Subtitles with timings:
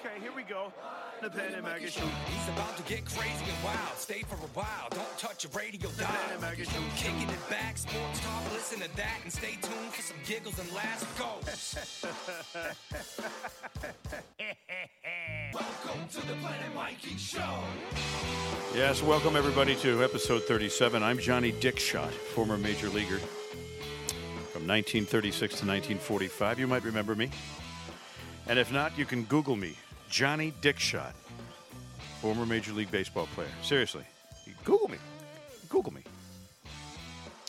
[0.00, 0.72] Okay, here we go.
[1.22, 2.04] The Planet Mikey Show.
[2.26, 3.96] He's about to get crazy and wild.
[3.96, 4.88] Stay for a while.
[4.90, 6.08] Don't touch your radio dial.
[6.08, 6.82] Planet Mikey Show.
[6.96, 8.52] Kicking it back, sports talk.
[8.52, 11.06] Listen to that and stay tuned for some giggles and laughs.
[11.18, 11.40] Go.
[15.54, 17.60] Welcome to the Planet Mikey Show.
[18.74, 21.02] Yes, welcome everybody to episode 37.
[21.02, 23.18] I'm Johnny Dickshot, former major leaguer
[24.52, 26.58] from 1936 to 1945.
[26.58, 27.30] You might remember me.
[28.48, 29.74] And if not, you can Google me,
[30.08, 31.12] Johnny Dickshot,
[32.20, 33.48] former major league baseball player.
[33.62, 34.04] Seriously,
[34.64, 34.98] Google me.
[35.68, 36.02] Google me.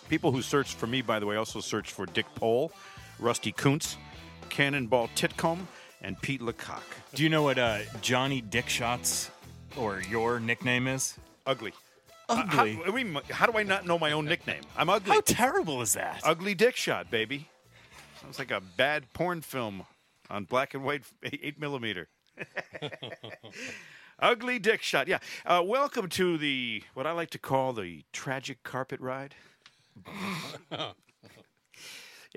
[0.09, 2.71] People who search for me, by the way, also search for Dick Pole,
[3.20, 3.98] Rusty Kuntz,
[4.49, 5.67] Cannonball Titcomb,
[6.01, 6.84] and Pete LaCock.
[7.13, 9.29] Do you know what uh, Johnny Dickshots
[9.76, 11.17] or your nickname is?
[11.45, 11.73] Ugly.
[12.29, 12.73] Ugly.
[12.73, 14.62] How, I mean, how do I not know my own nickname?
[14.77, 15.13] I'm ugly.
[15.13, 16.21] How terrible is that?
[16.23, 17.49] Ugly Dickshot, baby.
[18.21, 19.84] Sounds like a bad porn film
[20.29, 22.07] on black and white eight millimeter.
[24.20, 25.07] Ugly Dickshot.
[25.07, 25.20] Yeah.
[25.46, 29.35] Uh, welcome to the what I like to call the tragic carpet ride.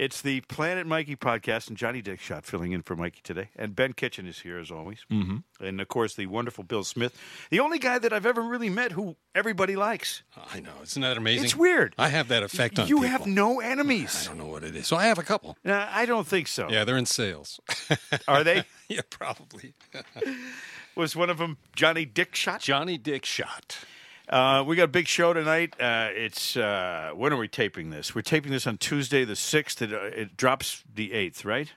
[0.01, 3.93] it's the Planet Mikey podcast, and Johnny Dickshot filling in for Mikey today, and Ben
[3.93, 5.37] Kitchen is here as always, mm-hmm.
[5.62, 7.20] and of course the wonderful Bill Smith,
[7.51, 10.23] the only guy that I've ever really met who everybody likes.
[10.55, 10.73] I know.
[10.83, 11.45] Isn't that amazing?
[11.45, 11.95] It's weird.
[11.98, 13.11] I have that effect on you people.
[13.11, 14.25] have no enemies.
[14.25, 14.87] I don't know what it is.
[14.87, 15.59] So I have a couple.
[15.65, 16.70] No, I don't think so.
[16.70, 17.61] Yeah, they're in sales.
[18.27, 18.64] Are they?
[18.89, 19.75] yeah, probably.
[20.97, 22.61] Was one of them Johnny Dickshot?
[22.61, 23.85] Johnny Dickshot.
[24.31, 25.75] Uh, we got a big show tonight.
[25.81, 28.14] Uh, it's uh, when are we taping this?
[28.14, 29.83] We're taping this on Tuesday the sixth.
[29.83, 31.73] It, uh, it drops the eighth, right?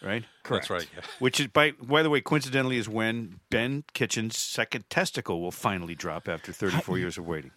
[0.00, 0.24] Right.
[0.48, 0.86] That's right.
[0.94, 1.02] Yeah.
[1.18, 5.94] Which is by by the way, coincidentally, is when Ben Kitchen's second testicle will finally
[5.96, 7.50] drop after 34 years of waiting.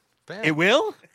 [0.43, 0.95] it will?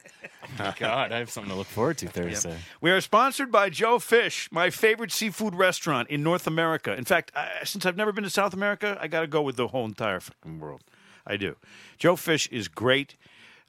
[0.58, 2.56] Oh, God, I have something to look forward to Thursday.
[2.80, 6.94] We are sponsored by Joe Fish, my favorite seafood restaurant in North America.
[6.94, 9.56] In fact, I, since I've never been to South America, I got to go with
[9.56, 10.82] the whole entire fucking world.
[11.26, 11.56] I do.
[11.98, 13.16] Joe Fish is great.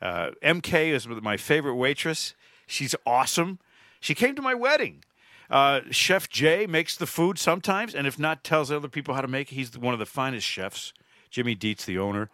[0.01, 2.33] Uh, MK is my favorite waitress.
[2.67, 3.59] She's awesome.
[3.99, 5.03] She came to my wedding.
[5.49, 9.27] Uh, Chef Jay makes the food sometimes, and if not, tells other people how to
[9.27, 9.55] make it.
[9.55, 10.93] He's one of the finest chefs.
[11.29, 12.29] Jimmy Dietz, the owner.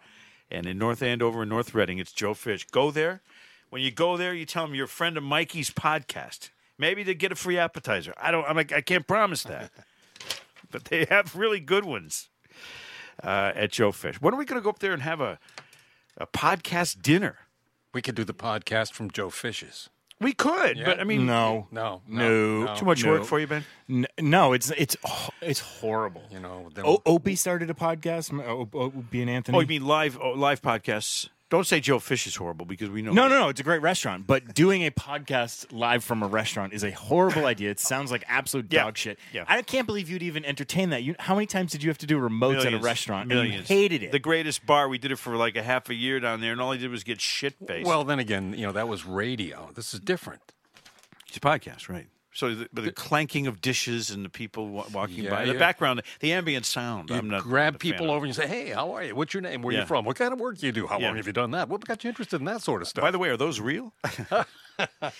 [0.50, 2.66] And in North Andover and North Reading, it's Joe Fish.
[2.66, 3.20] Go there.
[3.68, 6.50] When you go there, you tell them you're a friend of Mikey's podcast.
[6.76, 8.14] Maybe to get a free appetizer.
[8.20, 8.44] I don't.
[8.48, 9.70] I'm like, I can't promise that,
[10.70, 12.29] but they have really good ones
[13.22, 14.20] uh, at Joe Fish.
[14.20, 15.38] When are we going to go up there and have a
[16.16, 17.36] a podcast dinner?
[17.92, 19.88] We could do the podcast from Joe Fish's.
[20.20, 20.84] We could, Yeah.
[20.84, 21.66] but I mean, No.
[21.70, 22.64] No, No.
[22.64, 23.12] no, too much No.
[23.12, 23.64] work for you, Ben.
[23.88, 24.96] N- no, it's it's
[25.40, 26.22] it's horrible.
[26.30, 28.30] You know, O- Opie started a podcast.
[28.32, 29.56] m- O- Opie and Anthony.
[29.56, 31.28] Oh, you mean live oh, live podcasts?
[31.50, 33.12] Don't say Joe Fish is horrible because we know.
[33.12, 33.48] No, no, no.
[33.48, 37.44] It's a great restaurant, but doing a podcast live from a restaurant is a horrible
[37.46, 37.70] idea.
[37.70, 38.84] It sounds like absolute Yeah.
[38.84, 39.18] dog shit.
[39.32, 39.44] Yeah.
[39.48, 41.02] I can't believe you'd even entertain that.
[41.02, 43.26] You, how many times did you have to do remotes at a restaurant?
[43.28, 43.68] Millions.
[43.68, 44.12] And you hated it.
[44.12, 44.88] The greatest bar.
[44.88, 46.90] We did it for like a half a year down there, and all I did
[46.90, 47.86] was get shit faced.
[47.86, 49.70] well, then again, you know, that was radio.
[49.74, 50.40] This is different.
[51.26, 52.06] it's a podcast, right?
[52.32, 55.52] So, the, but the clanking of dishes and the people wa- walking Yeah, by, the
[55.54, 55.58] yeah.
[55.58, 57.10] background, the ambient sound.
[57.10, 59.16] You I'm not grab people over and you say, "Hey, how are you?
[59.16, 59.62] What's your name?
[59.62, 59.80] Where Yeah.
[59.80, 60.04] you from?
[60.04, 60.86] What kind of work do you do?
[60.86, 61.68] How long have you done that?
[61.68, 63.92] What got you interested in that sort of stuff?" By the way, are those real?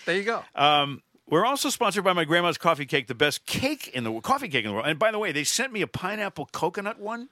[0.07, 0.45] there you go.
[0.55, 4.49] Um, we're also sponsored by my grandma's coffee cake, the best cake in the coffee
[4.49, 4.87] cake in the world.
[4.89, 7.29] And by the way, they sent me a pineapple coconut one.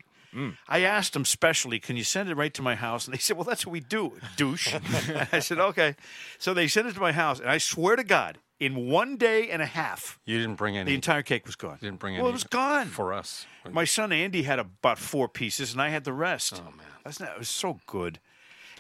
[0.69, 3.37] I asked them specially, "Can you send it right to my house?" And they said,
[3.37, 4.73] "Well, that's what we do, douche."
[5.33, 5.97] I said, "Okay."
[6.39, 9.51] So they sent it to my house, and I swear to God, in one day
[9.51, 10.91] and a half, you didn't bring any.
[10.91, 11.79] the entire cake was gone.
[11.81, 12.23] didn't bring any.
[12.23, 12.87] Well, it was gone.
[12.87, 13.47] for us.
[13.71, 16.61] My son Andy had about four pieces, and I had the rest.
[16.67, 16.87] Oh, man.
[17.05, 18.19] That's not, it was so good.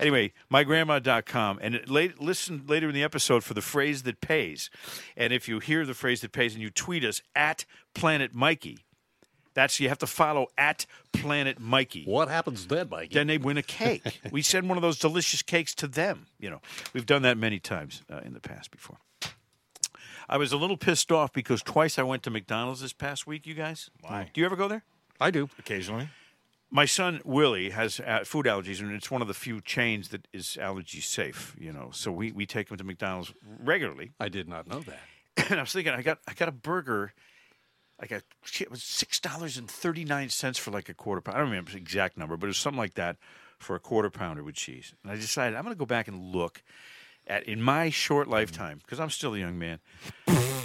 [0.00, 1.58] Anyway, mygrandma.com.
[1.60, 4.70] And late, listen later in the episode for the phrase that pays.
[5.16, 7.64] And if you hear the phrase that pays and you tweet us at
[7.94, 8.78] Planet Mikey,
[9.54, 12.04] that's you have to follow at Planet Mikey.
[12.04, 13.10] What happens then, Mike?
[13.10, 14.20] Then they win a cake.
[14.30, 16.26] we send one of those delicious cakes to them.
[16.38, 16.60] You know,
[16.92, 18.98] we've done that many times uh, in the past before.
[20.28, 23.46] I was a little pissed off because twice I went to McDonald's this past week.
[23.46, 24.30] You guys, Why?
[24.32, 24.84] Do you ever go there?
[25.20, 25.48] I do.
[25.58, 26.10] Occasionally.
[26.70, 30.28] My son Willie has uh, food allergies, and it's one of the few chains that
[30.34, 31.56] is allergy safe.
[31.58, 34.12] You know, so we, we take him to McDonald's regularly.
[34.20, 35.00] I did not know that.
[35.50, 37.14] and I was thinking, I got I got a burger,
[37.98, 41.22] like a shit, it was six dollars and thirty nine cents for like a quarter
[41.22, 41.38] pound.
[41.38, 43.16] I don't remember the exact number, but it was something like that
[43.58, 44.94] for a quarter pounder with cheese.
[45.02, 46.62] And I decided I'm going to go back and look
[47.28, 49.78] at in my short lifetime because I'm still a young man.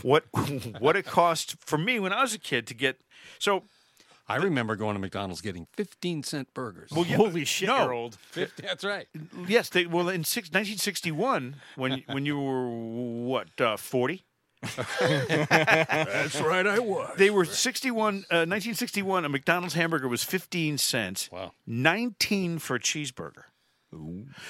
[0.01, 0.25] what
[0.79, 3.01] what it cost for me when I was a kid to get
[3.39, 3.63] so
[4.27, 6.89] I remember going to McDonald's getting 15 cent burgers.
[6.91, 7.83] well yeah, Holy shit, no.
[7.83, 8.15] you're old.
[8.15, 9.07] 50, that's right.
[9.47, 14.23] Yes, they well in six, 1961 when when you were what uh, 40
[14.63, 17.11] That's right, I was.
[17.17, 21.29] They were 61, uh, 1961, a McDonald's hamburger was 15 cents.
[21.31, 21.51] Wow.
[21.67, 23.43] 19 for a cheeseburger.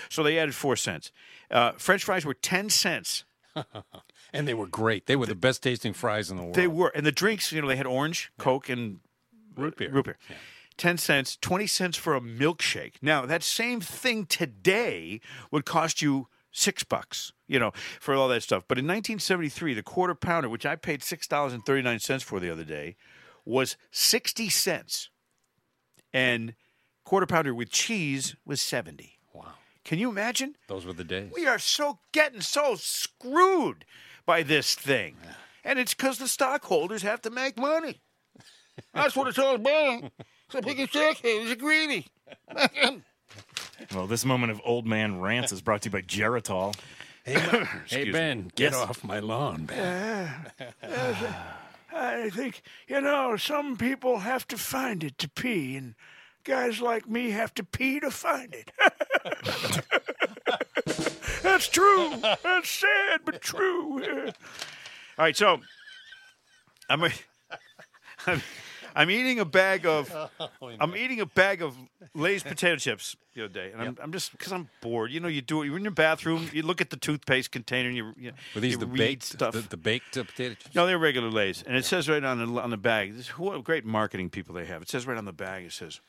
[0.10, 1.12] So they added 4 cents.
[1.52, 3.26] Uh, French fries were 10 cents.
[4.34, 5.06] And they were great.
[5.06, 6.56] They were the best tasting fries in the world.
[6.56, 6.92] They were.
[6.96, 9.00] And the drinks, you know, they had orange, Coke, and
[9.56, 9.92] root beer.
[9.92, 10.18] root beer.
[10.78, 12.96] 10 cents, 20 cents for a milkshake.
[13.00, 18.42] Now, that same thing today would cost you six bucks, you know, for all that
[18.42, 18.64] stuff.
[18.68, 22.96] But in 1973, the quarter pounder, which I paid $6.39 for the other day,
[23.46, 25.10] was 60 cents.
[26.12, 26.56] And
[27.04, 29.13] quarter pounder with cheese was 70.
[29.86, 29.90] Wow.
[29.90, 30.56] Can you imagine?
[30.68, 31.32] Those were the days.
[31.36, 33.86] We are so getting so screwed
[34.26, 35.18] by this thing.
[35.64, 38.02] And it's because the stockholders have to make money.
[38.94, 40.12] That's what it's all about.
[40.50, 42.08] So big stockholders are greedy.
[43.94, 46.76] Well, this moment of old man rants is brought to you by Geritol.
[47.26, 47.36] Hey,
[47.86, 48.12] Excuse me.
[48.12, 48.76] Ben, get Yes.
[48.76, 50.30] off my lawn, Ben.
[51.96, 55.96] I think, you know, some people have to find it to pee, and
[56.44, 58.72] guys like me have to pee to find it.
[61.42, 62.14] That's true.
[62.44, 64.02] That's sad, but true.
[64.06, 65.60] All right, so
[66.90, 67.04] I'm,
[68.26, 68.42] I'm,
[68.96, 70.14] I'm eating a bag of
[70.80, 71.76] I'm eating a bag of
[72.16, 75.12] Lay's potato chips the other day, and I'm, I'm just because I'm bored.
[75.12, 75.68] You know, you do it.
[75.68, 76.50] You're in your bathroom.
[76.54, 79.24] You look at the toothpaste container, and you, you Were these you the read baked
[79.24, 79.54] stuff.
[79.54, 80.76] The, the baked uh, potato chips?
[80.76, 83.16] No, they're regular Lay's, and it says right on the on the bag.
[83.16, 84.82] This, what great marketing people they have.
[84.82, 85.66] It says right on the bag.
[85.66, 86.00] It says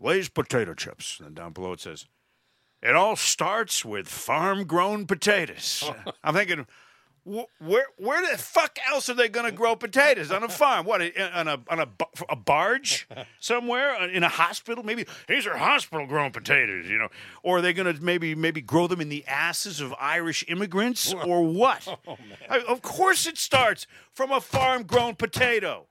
[0.00, 2.06] Lay's potato chips, and down below it says
[2.82, 5.90] it all starts with farm-grown potatoes.
[6.24, 6.66] I'm thinking.
[7.28, 10.86] wh- Where where the fuck else are they going to grow potatoes on a farm?
[10.86, 11.88] What on a on a,
[12.28, 13.08] a barge
[13.40, 14.84] somewhere in a hospital?
[14.84, 17.08] Maybe these are hospital grown potatoes, you know.
[17.42, 21.12] Or are they going to maybe maybe grow them in the asses of Irish immigrants
[21.12, 21.86] or what?
[22.06, 22.16] Oh,
[22.48, 25.86] I- of course, it starts from a farm grown potato.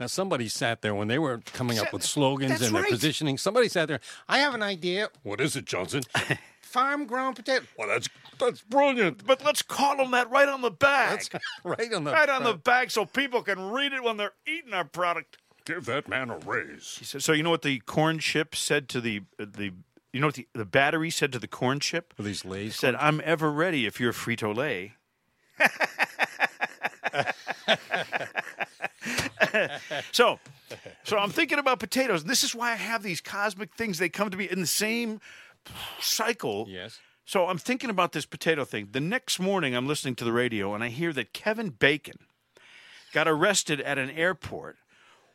[0.00, 3.36] Now, somebody sat there when they were coming up with slogans that's and their positioning.
[3.36, 4.00] Somebody sat there.
[4.28, 5.08] I have an idea.
[5.24, 6.02] What is it, Johnson?
[6.60, 7.64] Farm grown potato.
[7.76, 8.08] Well, that's
[8.38, 9.26] that's brilliant.
[9.26, 11.22] But let's call them that right on the bag.
[11.32, 12.20] That's right on the back.
[12.20, 12.64] right on the front.
[12.64, 15.38] bag so people can read it when they're eating our product.
[15.64, 16.84] Give that man a raise.
[17.02, 19.72] So, so you know what the corn chip said to the uh, the
[20.12, 22.14] you know what the, the battery said to the corn chip?
[22.18, 22.76] Are these Lay's?
[22.76, 24.94] said, "I'm ever ready if you're Frito Lay."
[30.12, 30.38] so,
[31.04, 32.24] so I'm thinking about potatoes.
[32.24, 33.98] This is why I have these cosmic things.
[33.98, 35.20] They come to me in the same
[36.00, 36.66] cycle.
[36.68, 36.98] Yes.
[37.24, 38.88] So I'm thinking about this potato thing.
[38.92, 42.18] The next morning, I'm listening to the radio and I hear that Kevin Bacon
[43.12, 44.76] got arrested at an airport.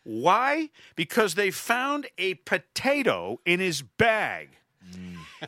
[0.03, 0.69] Why?
[0.95, 4.57] Because they found a potato in his bag.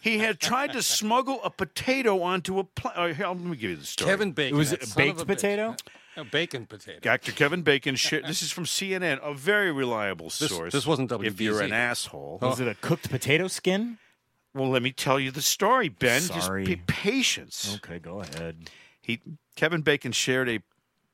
[0.02, 2.94] He had tried to smuggle a potato onto a plane.
[2.96, 4.10] Uh, let me give you the story.
[4.10, 4.56] Kevin Bacon.
[4.56, 5.78] It was that a baked a bitch.
[6.16, 6.28] Potato?
[6.28, 7.00] A bacon potato.
[7.02, 7.32] Dr.
[7.32, 7.96] Kevin Bacon.
[7.96, 10.74] Sh- this is from CNN, a very reliable This- source.
[10.74, 11.30] this wasn't W.
[11.30, 12.40] If you're an asshole.
[12.42, 13.98] Was it a cooked potato skin?
[14.54, 16.22] Well, let me tell you the story, Ben.
[16.22, 16.64] Sorry.
[16.66, 17.76] Just be patience.
[17.76, 18.70] Okay, go ahead.
[19.02, 19.22] He
[19.56, 20.60] Kevin Bacon shared a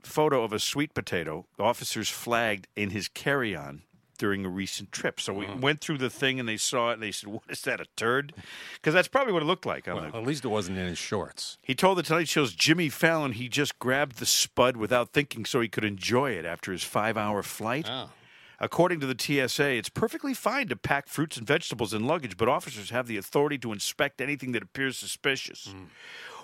[0.03, 3.83] photo of a sweet potato officers flagged in his carry-on
[4.21, 5.19] during a recent trip.
[5.19, 5.59] So we mm.
[5.61, 7.81] went through the thing and they saw it and they said, "What is that?
[7.81, 8.33] A turd?"
[8.75, 9.87] Because that's probably what it looked like.
[9.87, 11.57] Well, the, at least it wasn't in his shorts.
[11.63, 15.59] he told the Tonight Show's Jimmy Fallon he just grabbed the spud without thinking so
[15.59, 17.87] he could enjoy it after his five-hour flight.
[17.89, 18.11] Oh.
[18.59, 22.47] According to the TSA, it's perfectly fine to pack fruits and vegetables in luggage, but
[22.47, 25.69] officers have the authority to inspect anything that appears suspicious.
[25.71, 25.85] Hmm.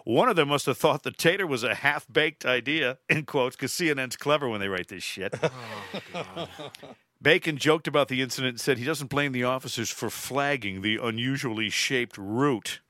[0.03, 3.57] One of them must have thought the tater was a half baked idea, in quotes,
[3.57, 5.35] because CNN's clever when they write this shit.
[6.15, 6.47] Oh,
[7.21, 10.97] Bacon joked about the incident and said he doesn't blame the officers for flagging the
[11.01, 12.81] unusually shaped root.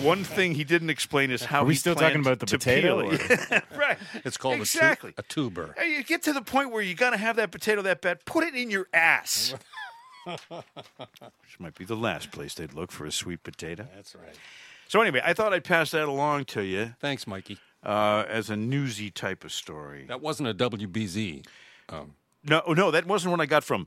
[0.00, 3.10] One thing he didn't explain is how Are we he still talking about the potato,
[3.10, 3.64] peel it.
[3.76, 3.98] right.
[4.24, 5.10] It's called exactly.
[5.18, 5.74] a, tu- a tuber.
[5.76, 8.24] Hey, you get to the point where you got to have that potato that bad,
[8.24, 9.54] put it in your ass.
[10.24, 13.86] Which might be the last place they'd look for a sweet potato.
[13.94, 14.34] That's right.
[14.88, 17.58] So anyway, I thought I'd pass that along to you Thanks, Mikey.
[17.82, 20.06] uh, as a newsy type of story.
[20.08, 21.44] That wasn't a WBZ.
[22.44, 23.86] No, no, that wasn't one I got from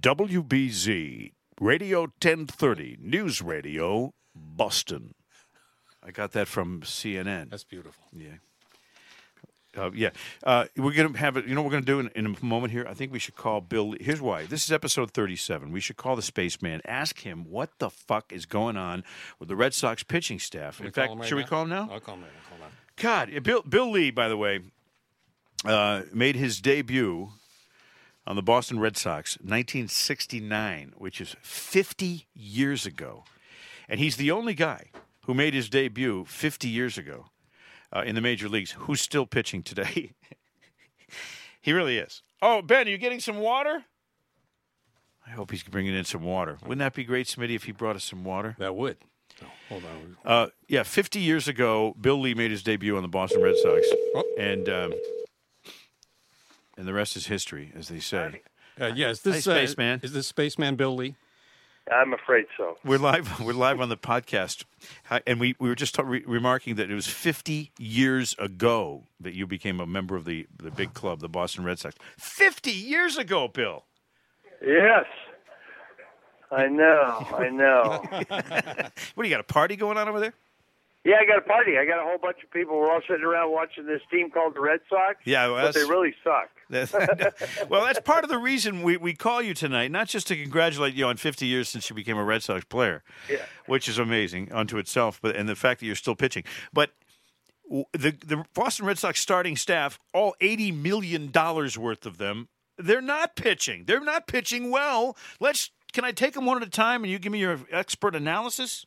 [0.00, 5.14] WBZ Radio 1030 News Radio Boston.
[6.02, 7.50] I got that from CNN.
[7.50, 8.04] That's beautiful.
[8.12, 8.34] Yeah.
[9.76, 10.10] Uh, yeah.
[10.44, 11.46] Uh, we're going to have it.
[11.46, 12.86] You know what we're going to do in, in a moment here?
[12.88, 13.94] I think we should call Bill.
[14.00, 14.46] Here's why.
[14.46, 15.72] This is episode 37.
[15.72, 19.02] We should call the spaceman, ask him what the fuck is going on
[19.38, 20.80] with the Red Sox pitching staff.
[20.80, 21.88] In fact, right should we call him now?
[21.90, 22.50] I'll call him right now.
[22.50, 22.70] Hold on.
[22.96, 24.60] God, Bill, Bill Lee, by the way,
[25.64, 27.30] uh, made his debut
[28.26, 33.24] on the Boston Red Sox 1969, which is 50 years ago.
[33.88, 34.90] And he's the only guy
[35.26, 37.26] who made his debut 50 years ago.
[37.92, 40.12] uh, in the major leagues who's still pitching today.
[41.60, 42.22] he really is.
[42.42, 43.84] Oh, Ben, are you getting some water?
[45.26, 46.58] I hope he's bringing in some water.
[46.62, 48.56] Wouldn't that be great, Smitty, if he brought us some water?
[48.58, 48.96] That would.
[49.42, 50.16] Oh, hold on.
[50.24, 53.86] Uh, yeah, 50 years ago, Bill Lee made his debut on the Boston Red Sox,
[54.14, 54.24] Oh.
[54.38, 54.92] and um,
[56.76, 58.42] and the rest is history, as they say.
[58.80, 60.00] Uh, yeah, is this Hey, uh, Spaceman.
[60.02, 61.14] Is this Spaceman Bill Lee?
[61.92, 62.78] I'm afraid so.
[62.84, 63.40] We're live.
[63.44, 64.64] We're live on the podcast,
[65.26, 69.34] and we, we were just ta- re- remarking that it was 50 years ago that
[69.34, 71.94] you became a member of the the big club, the Boston Red Sox.
[72.16, 73.84] 50 years ago, Bill.
[74.66, 75.04] Yes.
[76.50, 77.26] I know.
[77.36, 78.02] I know.
[79.14, 79.40] What do you got?
[79.40, 80.34] A party going on over there?
[81.04, 81.76] Yeah, I got a party.
[81.78, 82.78] I got a whole bunch of people.
[82.78, 85.16] We're all sitting around watching this team called the Red Sox.
[85.24, 86.50] Yeah, well, but they really suck.
[86.70, 90.36] That's- well, that's part of the reason we, we call you tonight, not just to
[90.36, 93.44] congratulate you on 50 years since you became a Red Sox player, Yeah.
[93.66, 96.42] which is amazing unto itself, but and the fact that you're still pitching.
[96.72, 96.90] But
[97.92, 103.00] the the Boston Red Sox starting staff, all 80 million dollars worth of them, they're
[103.02, 103.84] not pitching.
[103.86, 105.16] They're not pitching well.
[105.40, 108.16] Let's can I take them one at a time and you give me your expert
[108.16, 108.84] analysis?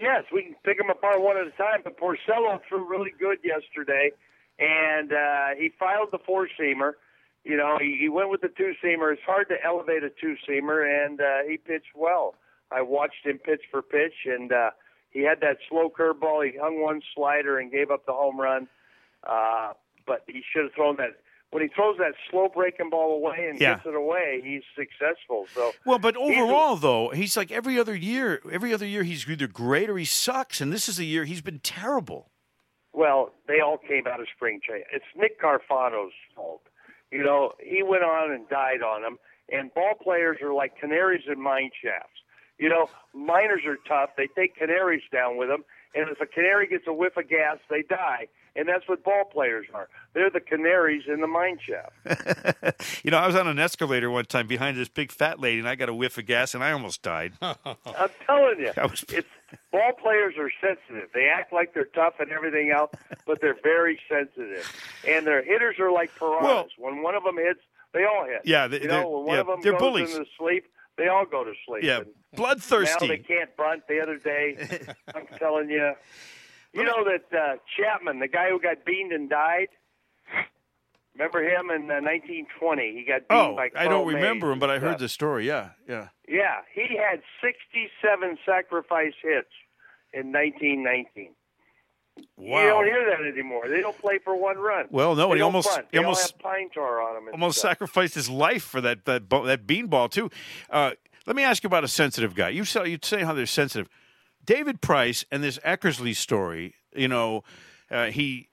[0.00, 1.80] Yes, we can pick them apart one at a time.
[1.82, 4.10] But Porcello threw really good yesterday,
[4.58, 6.92] and uh, he filed the four seamer.
[7.44, 9.12] You know, he, he went with the two seamer.
[9.12, 12.34] It's hard to elevate a two seamer, and uh, he pitched well.
[12.70, 14.70] I watched him pitch for pitch, and uh,
[15.10, 16.44] he had that slow curveball.
[16.44, 18.68] He hung one slider and gave up the home run.
[19.26, 19.72] Uh,
[20.06, 21.16] but he should have thrown that.
[21.50, 23.74] When he throws that slow breaking ball away and Yeah.
[23.76, 25.46] gets it away, he's successful.
[25.54, 28.42] So Well, but He's overall, though, he's like every other year.
[28.50, 31.40] Every other year, he's either great or he sucks, and this is a year he's
[31.40, 32.30] been terrible.
[32.92, 34.86] Well, they all came out of spring training.
[34.92, 36.62] It's Nick Cafardo's fault.
[37.10, 39.18] You know, he went on and died on them.
[39.50, 42.20] And ball players are like canaries in mine shafts.
[42.58, 44.10] You know, miners are tough.
[44.16, 45.64] They take canaries down with them.
[45.94, 48.26] And if a canary gets a whiff of gas, they die.
[48.56, 49.88] And that's what ball players are.
[50.14, 51.92] They're the canaries in the mine shaft.
[53.04, 55.68] You know, I was on an escalator one time behind this big fat lady, and
[55.68, 57.32] I got a whiff of gas, and I almost died.
[57.42, 57.56] I'm
[58.26, 59.28] telling you, was- it's
[59.72, 61.08] ball players are sensitive.
[61.14, 62.90] They act like they're tough and everything else,
[63.26, 64.70] but they're very sensitive.
[65.06, 66.42] And their hitters are like piranhas.
[66.42, 67.60] Well- when one of them hits,
[67.94, 68.42] they all hit.
[68.44, 70.14] Yeah, they- you they're- know, when one yeah, of them they're goes bullies.
[70.16, 71.84] into sleep, they all go to sleep.
[71.84, 72.06] Yeah, And
[72.38, 73.84] Now they can't bunt.
[73.88, 74.56] The other day,
[75.14, 75.92] I'm telling you,
[76.72, 79.68] you know that uh, Chapman, the guy who got beamed and died.
[81.14, 82.92] Remember him in uh, 1920?
[82.94, 85.00] He got beamed Oh, by I don't remember him, but I heard stuff.
[85.00, 85.46] the story.
[85.48, 86.08] Yeah, yeah.
[86.28, 89.48] Yeah, he had 67 sacrifice hits
[90.12, 91.30] in 1919.
[92.36, 92.60] Wow.
[92.62, 93.68] You don't hear that anymore.
[93.68, 94.86] They don't play for one run.
[94.90, 97.16] Well, no, they he almost- he They almost- have pine tar on.
[97.16, 97.70] And Almost stuff.
[97.72, 100.30] sacrificed his life for that that that beanball too.
[100.70, 100.92] Uh,
[101.26, 102.50] let me ask you about a sensitive guy.
[102.50, 103.88] You say you say how they're sensitive.
[104.48, 106.74] David Price and this Eckersley story.
[106.96, 107.44] You know,
[107.90, 108.48] uh, he.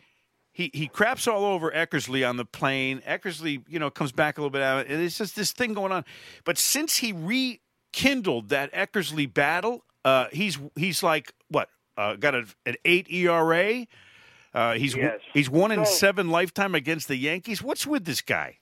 [0.58, 3.02] He, he craps all over Eckersley on the plane.
[3.06, 4.86] Eckersley, you know, comes back a little bit out.
[4.88, 6.06] And it's just this thing going on.
[6.46, 11.68] But since he rekindled that Eckersley battle, uh, he's he's like what?
[11.98, 13.86] Uh, got a, an eight ERA.
[14.54, 15.20] Uh, he's Yes.
[15.34, 17.62] he's one in So- seven lifetime against the Yankees.
[17.62, 18.60] What's with this guy?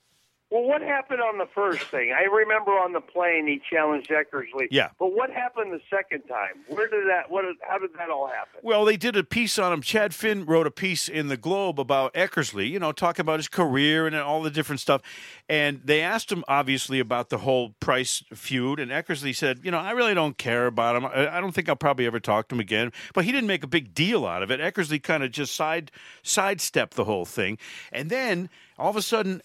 [0.54, 2.14] Well, what happened on the first thing?
[2.16, 4.68] I remember on the plane he challenged Eckersley.
[4.70, 4.90] Yeah.
[5.00, 6.64] But what happened the second time?
[6.68, 7.32] Where did that?
[7.32, 7.44] What?
[7.68, 8.60] How did that all happen?
[8.62, 9.82] Well, they did a piece on him.
[9.82, 13.48] Chad Finn wrote a piece in the Globe about Eckersley, you know, talking about his
[13.48, 15.02] career and all the different stuff.
[15.50, 18.80] And they asked him, obviously, about the whole Price feud.
[18.80, 21.06] And Eckersley said, you know, I really don't care about him.
[21.08, 22.92] I I don't think I'll probably ever talk to him again.
[23.16, 24.60] But he didn't make a big deal out of it.
[24.60, 25.92] Eckersley kind of just side
[26.22, 27.58] sidestepped the whole thing.
[27.92, 29.42] And then all of a sudden,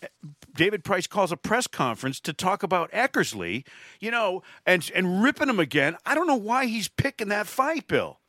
[0.55, 3.65] David Price calls a press conference to talk about Eckersley,
[4.01, 5.97] you know, and and ripping him again.
[6.07, 8.21] I don't know why he's picking that fight, Bill.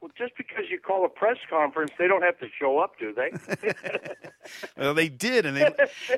[0.00, 3.12] Well, just because you call a press conference, they don't have to show up, do
[3.12, 3.32] they?
[4.76, 5.68] Well, they did, and they.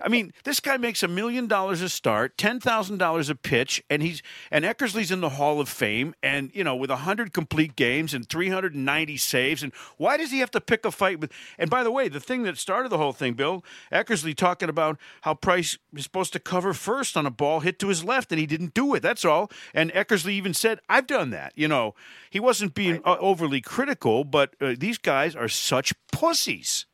[0.03, 3.83] I mean, this guy makes a million dollars a start, ten thousand dollars a pitch,
[3.91, 7.75] and he's and Eckersley's in the Hall of Fame, and you know, with hundred complete
[7.77, 10.91] games and three hundred and ninety saves, and why does he have to pick a
[10.91, 11.33] fight with?
[11.59, 14.99] And by the way, the thing that started the whole thing, Bill Eckersley talking about
[15.23, 18.39] how Price was supposed to cover first on a ball hit to his left, and
[18.39, 19.01] he didn't do it.
[19.01, 19.51] That's all.
[19.75, 21.95] And Eckersley even said, "I've done that." You know,
[22.29, 26.87] he wasn't being overly critical, but uh, these guys are such pussies.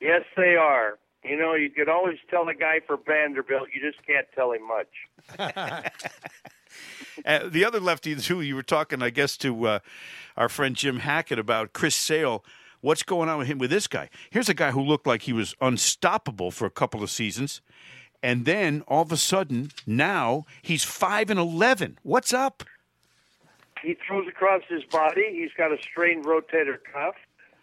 [0.00, 0.98] yes, they are.
[1.24, 3.68] You know, you could always tell a guy for Vanderbilt.
[3.74, 5.90] You just can't tell him much.
[7.24, 9.78] Uh, the other lefty who you were talking, I guess, to uh,
[10.36, 12.44] our friend Jim Hackett about Chris Sale.
[12.82, 14.10] What's going on with him with this guy?
[14.28, 17.62] Here's a guy who looked like he was unstoppable for a couple of seasons,
[18.22, 21.98] and then all of a sudden now he's five and eleven.
[22.02, 22.64] What's up?
[23.86, 25.26] He throws across his body.
[25.30, 27.14] He's got a strained rotator cuff.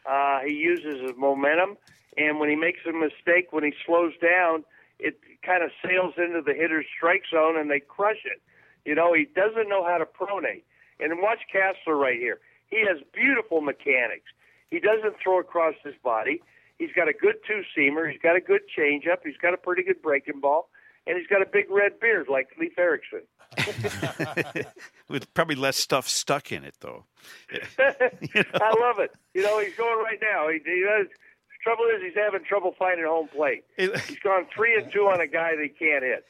[0.06, 1.75] Uh, he uses his momentum,
[2.18, 4.63] and when he makes a mistake, when he slows down,
[5.00, 8.42] it kind of sails into the hitter's strike zone, and they crush it.
[8.86, 10.63] You know, he doesn't know how to pronate.
[10.98, 12.39] And watch Cashner right here.
[12.68, 14.32] He has beautiful mechanics.
[14.72, 16.42] He doesn't throw across his body.
[16.80, 18.10] He's got a good two seamer.
[18.10, 19.18] He's got a good changeup.
[19.25, 20.70] He's got a pretty good breaking ball,
[21.07, 23.22] and he's got a big red beard like Leif Erikson.
[25.10, 27.05] With probably less stuff stuck in it, though.
[27.79, 29.12] I love it.
[29.33, 30.48] You know, he's going right now.
[30.50, 31.07] He, he does.
[31.07, 33.63] The trouble is, he's having trouble finding home plate.
[33.77, 36.25] He's gone three and two on a guy that he can't hit.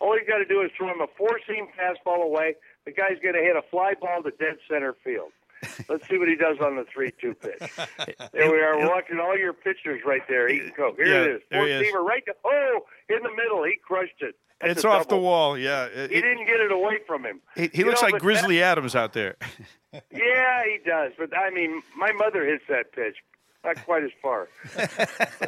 [0.00, 2.56] All he's got to do is throw him a four seam fastball away.
[2.84, 5.32] The guy's going to hit a fly ball to dead center field.
[5.88, 7.70] Let's see what he does on the three-two pitch.
[8.32, 8.78] There we are.
[8.88, 10.96] Watching all your pitchers right there eating coke.
[10.96, 11.42] Here Yeah, it is.
[11.50, 12.24] four seamer right.
[12.26, 13.62] To, oh, in the middle.
[13.64, 14.34] He crushed it.
[14.60, 15.58] That's it's off the wall.
[15.58, 17.40] Yeah, It- He it- didn't get it away from him.
[17.56, 19.36] he, he looks know, like Grizzly Adams out there.
[20.10, 21.12] Yeah, he does.
[21.16, 23.14] But I mean, my mother hits that pitch,
[23.64, 24.48] not quite as far.
[24.76, 25.46] Well-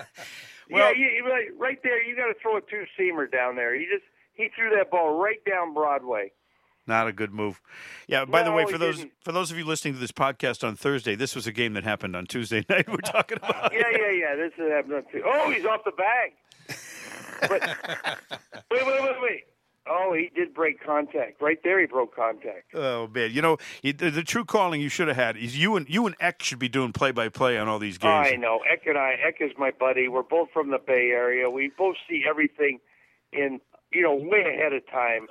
[0.69, 3.75] yeah, you, right- right there, you got to throw a two seamer down there.
[3.75, 4.05] He just
[4.35, 6.33] he threw that ball right down Broadway.
[6.87, 7.61] Not a good move.
[8.07, 8.25] Yeah.
[8.25, 9.12] By the way, for those didn't.
[9.25, 11.85] for those of you listening to this podcast on Thursday, this was a game that
[11.85, 12.88] happened on Tuesday night.
[12.88, 13.73] We're talking about.
[13.73, 14.37] Yeah, yeah, yeah.
[14.37, 15.23] This is happening too.
[15.25, 16.33] Oh, he's off the bag.
[17.40, 17.62] But
[18.71, 19.45] wait, wait, wait, wait.
[19.88, 21.40] Oh, he did break contact.
[21.40, 22.75] Right there, he broke contact.
[22.75, 25.88] Oh man, you know the, the true calling you should have had is you and
[25.88, 28.28] you and Eck should be doing play by play on all these games.
[28.33, 28.61] I know.
[28.71, 29.14] Eck and I.
[29.25, 30.09] Eck is my buddy.
[30.09, 31.49] We're both from the Bay Area.
[31.50, 32.81] We both see everything
[33.33, 33.61] in
[33.93, 35.28] you know way ahead of time.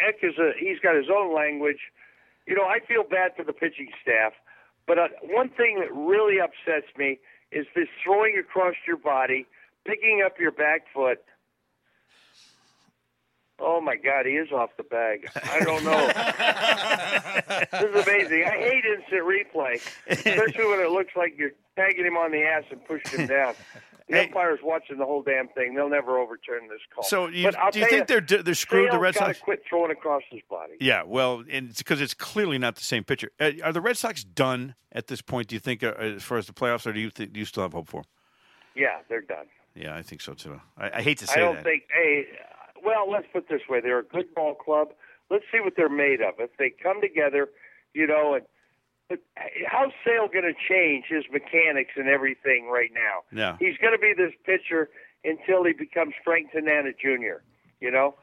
[0.00, 1.80] Eck is a he's got his own language.
[2.46, 4.32] You know, I feel bad for the pitching staff,
[4.86, 7.18] but uh, one thing that really upsets me
[7.52, 9.46] is this throwing across your body,
[9.84, 11.18] picking up your back foot.
[13.60, 15.28] Oh my God, he is off the bag.
[15.34, 16.06] I don't know.
[17.72, 18.44] this is amazing.
[18.44, 22.64] I hate instant replay, especially when it looks like you're tagging him on the ass
[22.70, 23.54] and pushing him down.
[24.08, 24.24] The Hey.
[24.26, 25.74] umpire's watching the whole damn thing.
[25.74, 27.04] They'll never overturn this call.
[27.04, 28.90] So you, do you think they're they're screwed?
[28.90, 29.38] The Red Sox.
[29.40, 30.74] quit throwing across his body.
[30.80, 33.30] Yeah, well, and because it's clearly not the same pitcher.
[33.38, 35.48] Uh, are the Red Sox done at this point?
[35.48, 37.44] Do you think, uh, as far as the playoffs, or do you think, do you
[37.46, 37.98] still have hope for?
[37.98, 38.04] 'em?
[38.74, 39.46] Yeah, they're done.
[39.74, 40.60] Yeah, I think so too.
[40.76, 41.64] I, I hate to say I don't that.
[41.64, 41.84] think.
[41.92, 42.26] Hey,
[42.82, 44.88] well, let's put it this way: they're a good ball club.
[45.30, 46.34] Let's see what they're made of.
[46.38, 47.50] If they come together,
[47.92, 48.46] you know, and
[49.66, 53.22] how's Sale going to change his mechanics and everything right now?
[53.32, 53.56] Yeah.
[53.58, 54.90] he's going to be this pitcher
[55.24, 57.42] until he becomes Frank Tanana Jr.
[57.80, 58.16] You know,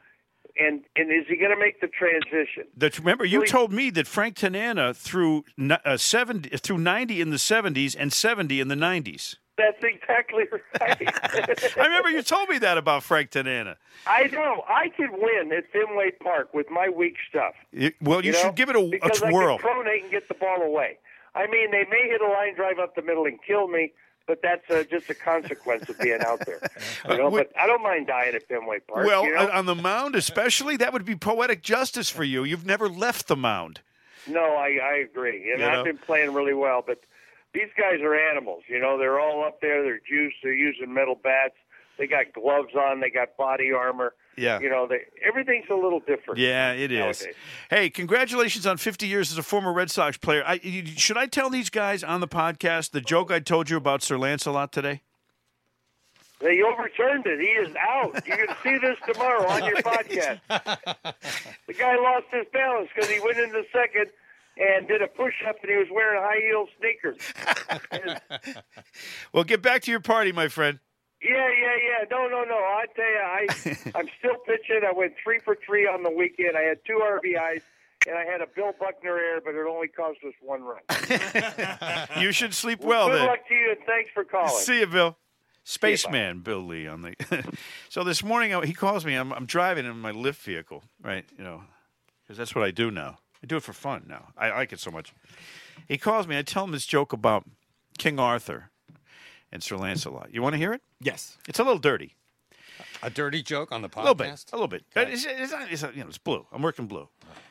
[0.58, 2.65] and and is he going to make the transition?
[2.78, 7.39] That remember, you told me that Frank Tanana threw uh, seventy through ninety in the
[7.39, 9.38] seventies and seventy in the nineties.
[9.57, 10.43] That's exactly
[10.81, 10.97] right.
[11.77, 13.77] I remember you told me that about Frank Tanana.
[14.05, 17.53] I know I could win at Fenway Park with my weak stuff.
[17.71, 18.39] It- well, you, know?
[18.39, 19.55] should give it a, a because twirl.
[19.55, 20.97] I can pronate and get the ball away.
[21.35, 23.91] I mean, they may hit a line drive up the middle and kill me,
[24.27, 26.59] but that's uh, just a consequence of being out there.
[27.09, 29.05] You know, Uh, but I don't mind dying at Fenway Park.
[29.05, 29.41] well, you know?
[29.43, 32.43] on- on the mound especially, that would be poetic justice for you.
[32.43, 33.79] You've never left the mound.
[34.27, 35.79] no, I, I agree, and You know?
[35.79, 36.83] I've been playing really well.
[36.85, 36.99] But
[37.55, 38.63] these guys are animals.
[38.67, 39.81] You know, they're all up there.
[39.81, 40.37] They're juiced.
[40.43, 41.55] They're using metal bats.
[41.97, 42.99] They got gloves on.
[42.99, 44.13] They got body armor.
[44.37, 44.59] Yeah.
[44.59, 46.39] You know, they, everything's a little different.
[46.39, 46.99] Yeah, it is.
[47.21, 47.35] Nowadays.
[47.69, 50.43] Hey, congratulations on 50 years as a former Red Sox player.
[50.45, 53.77] I, you- should I tell these guys on the podcast the joke I told you
[53.77, 55.01] about Sir Lancelot today?
[56.41, 57.39] They overturned it.
[57.39, 58.13] He is out.
[58.27, 60.39] You can see this tomorrow on your oh, podcast.
[61.67, 64.07] the guy lost his balance because he went into second
[64.57, 67.17] and did a push-up, and he was wearing high heel sneakers.
[69.33, 70.79] Well, get back to your party, my friend.
[71.21, 72.05] Yeah, yeah, yeah.
[72.09, 72.55] No, no, no.
[72.55, 73.47] I tell you, I
[73.99, 74.81] I'm still pitching.
[74.87, 76.55] I went three for three on the weekend.
[76.57, 77.61] I had two RBIs.
[78.07, 80.79] And I had a Bill Buckner error, but it only cost us one run.
[82.21, 83.25] You should sleep well Good then.
[83.27, 84.53] luck to you, and thanks for calling.
[84.61, 85.17] See you, Bill.
[85.63, 87.15] Spaceman Bill Lee on the.
[87.89, 89.15] so this morning uh, he calls me.
[89.15, 91.25] I'm, I'm driving in my Lyft vehicle, right?
[91.35, 91.63] You know,
[92.23, 93.17] because that's what I do now.
[93.45, 94.29] I do it for fun now.
[94.36, 95.13] I like it so much.
[95.88, 96.36] He calls me.
[96.36, 97.45] I tell him this joke about
[97.99, 98.71] King Arthur
[99.51, 100.29] and Sir Lancelot.
[100.34, 100.81] You want to hear it?
[100.99, 101.38] Yes.
[101.47, 102.15] It's a little dirty.
[103.03, 103.97] A dirty joke on the podcast.
[103.97, 104.45] A little bit.
[104.51, 104.84] A little bit.
[104.95, 106.47] But It's, it's, not, it's not- you know, it's blue.
[106.51, 107.08] I'm working blue.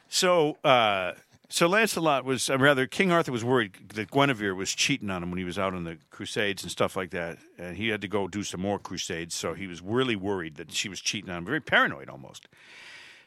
[0.08, 1.12] So, uh,
[1.48, 5.38] so Lancelot was, rather, King Arthur was worried that Guinevere was cheating on him when
[5.38, 8.26] he was out on the Crusades and stuff like that, and he had to go
[8.26, 9.32] do some more Crusades.
[9.36, 12.48] So he was really worried that she was cheating on him, very paranoid almost.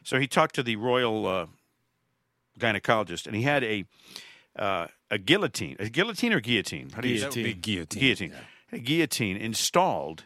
[0.04, 1.46] So he talked to the royal uh,
[2.58, 3.84] gynecologist, and he had a
[4.56, 6.90] uh, a guillotine, a guillotine or guillotine?
[6.90, 8.00] How do you That would be guillotine.
[8.00, 8.34] guillotine,
[8.72, 10.24] a guillotine installed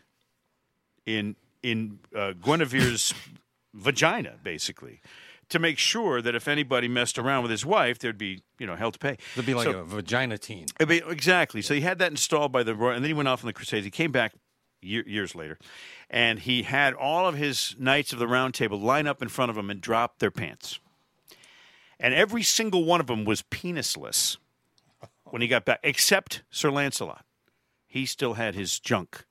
[1.06, 3.14] in in uh, Guinevere's
[3.74, 5.00] vagina, basically,
[5.48, 8.74] to make sure that if anybody messed around with his wife, there'd be you know
[8.76, 9.16] hell to pay.
[9.34, 10.66] It'd be like So- a vagina teen.
[10.80, 11.62] I mean, exactly.
[11.62, 13.52] So he had that installed by the Royal, and then he went off on the
[13.52, 13.84] Crusades.
[13.84, 14.32] He came back
[14.80, 15.58] year, years later,
[16.10, 19.50] and he had all of his knights of the Round Table line up in front
[19.50, 20.80] of him and drop their pants,
[22.02, 24.36] and every single one of them was penisless
[25.24, 27.24] when he got back, except Sir Lancelot.
[27.86, 29.24] He still had his junk.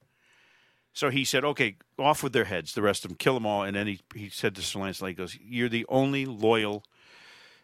[0.93, 2.73] So he said, "Okay, off with their heads.
[2.73, 5.10] The rest of them, kill them all." And then he he said to Sir Lancelot,
[5.10, 6.84] "He goes, you're the only loyal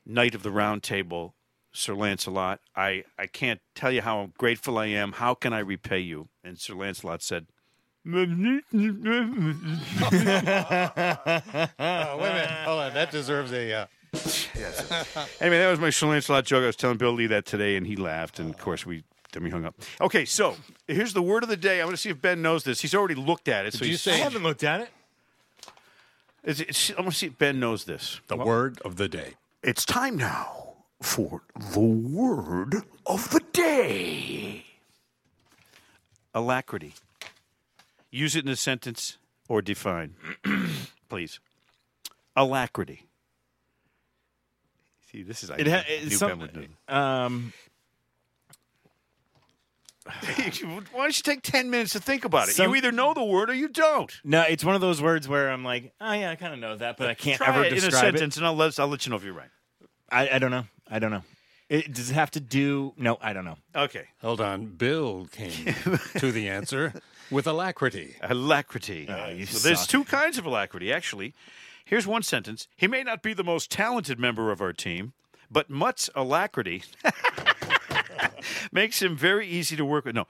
[0.05, 1.35] knight of the Round Table,
[1.71, 2.59] Sir Lancelot.
[2.75, 5.13] I I can't tell you how grateful I am.
[5.13, 7.47] How can I repay you?" And Sir Lancelot said,
[8.05, 8.27] Oh, wait
[12.29, 12.49] a minute.
[12.63, 12.93] Hold on.
[12.93, 13.73] That deserves a.
[13.73, 13.85] Uh,
[15.41, 16.63] Anyway, that was my Sir Lancelot joke.
[16.63, 18.39] I was telling Bill Lee that today, and he laughed.
[18.39, 19.03] And of course, we
[19.33, 19.75] then we hung up.
[20.01, 20.55] Okay, so
[20.87, 21.79] here's the word of the day.
[21.79, 22.81] I'm going to see if Ben knows this.
[22.81, 23.73] He's already looked at it.
[23.73, 24.89] So you he's, say- I haven't looked at it.
[26.43, 28.21] It's- it's- I'm going to see if Ben knows this.
[28.27, 29.33] the word of the day.
[29.63, 31.41] It's time now for
[31.73, 34.65] the word of the day.
[36.33, 36.93] Alacrity.
[38.11, 39.17] Use it in a sentence
[39.49, 40.15] or define,
[41.09, 41.39] please.
[42.35, 43.06] Alacrity.
[45.11, 46.95] See, this is I It ha- knew it's Ben some, would know.
[46.95, 47.53] um,
[50.07, 52.55] Why don't you take ten minutes to think about it?
[52.55, 54.11] Some- you either know the word or you don't.
[54.23, 56.75] no, it's one of those words where I'm like, oh yeah, I kind of know
[56.77, 58.87] that, but I can't Try ever it in a describe sentence, and I'll let I'll
[58.87, 59.49] let you know if you're right.
[60.09, 60.63] I, I don't know.
[60.89, 61.23] I don't know.
[61.69, 62.93] It, does it have to do?
[62.95, 63.57] No, I don't know.
[63.75, 64.67] Okay, Hold on.
[64.67, 65.51] Bill came
[66.17, 66.93] to the answer
[67.29, 68.15] with alacrity.
[68.21, 69.09] alacrity.
[69.35, 69.89] you So there's suck.
[69.89, 71.33] two kinds of alacrity, actually.
[71.87, 72.67] Here's one sentence.
[72.75, 75.13] He may not be the most talented member of our team,
[75.49, 76.83] but Mutt's alacrity
[78.71, 80.15] makes him very easy to work with.
[80.15, 80.27] No.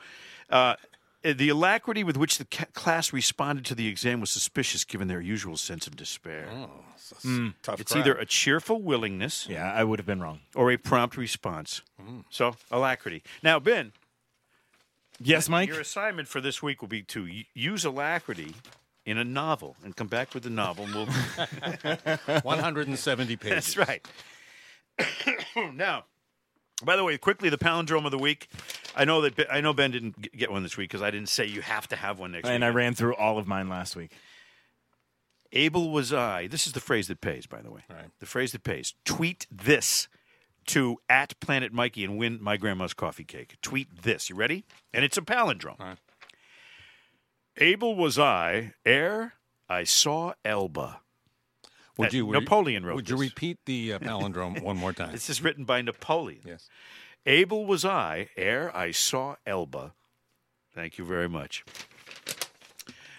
[0.49, 0.75] Uh,
[1.23, 5.19] the alacrity with which the ca- class responded to the exam was suspicious given their
[5.19, 6.47] usual sense of despair.
[7.63, 8.01] Tough It's crowd.
[8.01, 10.41] either a cheerful willingness Yeah, I would have been wrong.
[10.55, 11.81] or a prompt response.
[12.29, 13.23] So, alacrity.
[13.41, 13.93] Now, Ben,
[15.19, 15.67] Yes, Mike.
[15.69, 18.53] your assignment for this week will be to use alacrity
[19.07, 20.85] in a novel and come back with the novel.
[20.85, 21.05] And we'll
[22.43, 23.73] 170 pages.
[23.75, 24.05] That's right.
[25.73, 26.03] now,
[26.83, 28.49] by the way, quickly the palindrome of the week.
[28.95, 31.29] I know that Ben- I know Ben didn't get one this week because I didn't
[31.29, 32.53] say you have to have one next week.
[32.55, 32.65] and.
[32.65, 34.11] I ran through all of mine last week.
[35.53, 36.47] Able was I.
[36.47, 37.81] This is the phrase that pays, by the way.
[37.89, 38.09] Right.
[38.19, 38.93] The phrase that pays.
[39.05, 40.09] Tweet this
[40.67, 43.55] to at Planet Mikey and win my grandma's coffee cake.
[43.61, 44.29] Tweet this.
[44.29, 44.65] You ready?
[44.93, 45.79] And it's a palindrome.
[45.79, 45.97] right.
[47.59, 49.33] Able was I ere
[49.69, 51.01] I saw Elba.
[51.97, 53.29] Would you Napoleon wrote Would you this.
[53.29, 55.11] repeat the uh, palindrome one more time?
[55.11, 56.41] This is written by Napoleon.
[56.45, 56.69] yes.
[57.25, 59.93] Able was I ere I saw Elba.
[60.75, 61.65] Thank you very much.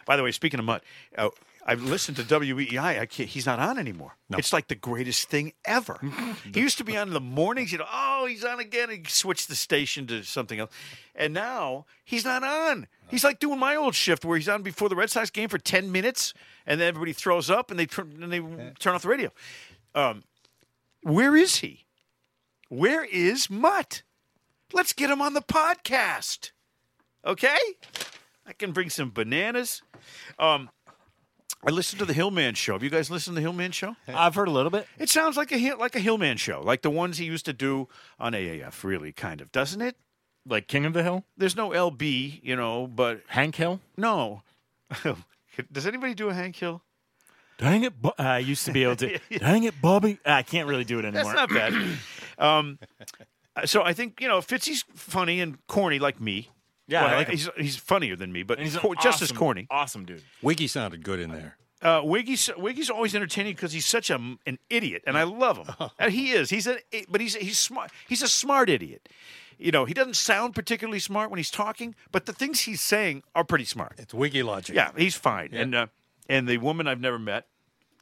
[0.06, 0.84] By the way, speaking of Mutt,
[1.16, 1.28] uh,
[1.68, 2.98] I've listened to WEEI.
[2.98, 4.16] I can't, he's not on anymore.
[4.30, 6.00] It's like the greatest thing ever.
[6.54, 7.72] he used to be on in the mornings.
[7.72, 8.88] You know, oh, he's on again.
[8.88, 10.70] He switched the station to something else,
[11.14, 12.86] and now he's not on.
[13.10, 15.58] He's like doing my old shift where he's on before the Red Sox game for
[15.58, 16.32] ten minutes,
[16.66, 18.40] and then everybody throws up and they turn and they
[18.78, 19.30] turn off the radio.
[19.94, 20.22] Um,
[21.02, 21.84] where is he?
[22.70, 24.04] Where is Mutt?
[24.72, 26.52] Let's get him on the podcast.
[27.26, 27.58] Okay?
[28.46, 29.82] I can bring some bananas.
[30.38, 30.70] Um,
[31.66, 32.74] I listened to the Hillman show.
[32.74, 33.96] Have you guys listened to the Hillman show?
[34.06, 34.86] I've heard a little bit.
[34.98, 37.88] It sounds like a like a Hillman show, like the ones he used to do
[38.18, 39.96] on AAF, really, kind of, doesn't it?
[40.46, 43.80] Like King of the Hill, There's no LB, you know, but Hank Hill.
[43.96, 44.42] no.
[45.72, 46.80] Does anybody do a Hank Hill?
[47.58, 48.00] Dang it!
[48.00, 49.18] Bo- I used to be able to.
[49.38, 50.18] Dang it, Bobby!
[50.24, 51.34] I can't really do it anymore.
[51.34, 51.74] That's not bad.
[52.38, 52.78] um,
[53.64, 56.50] so I think you know Fitzy's funny and corny like me.
[56.88, 57.32] Yeah, I like him.
[57.36, 59.66] he's he's funnier than me, but he's an cor- just as corny.
[59.70, 60.22] Awesome dude.
[60.42, 61.56] Wiggy sounded good in there.
[61.80, 65.66] Uh, Wiggy's Wiggy's always entertaining because he's such a an idiot, and I love him.
[65.98, 66.50] and he is.
[66.50, 67.92] He's a but he's he's smart.
[68.08, 69.08] He's a smart idiot.
[69.58, 73.22] You know, he doesn't sound particularly smart when he's talking, but the things he's saying
[73.34, 73.94] are pretty smart.
[73.98, 74.74] It's Wiggy logic.
[74.76, 75.50] Yeah, he's fine.
[75.52, 75.86] And uh,
[76.28, 77.46] and the woman I've never met,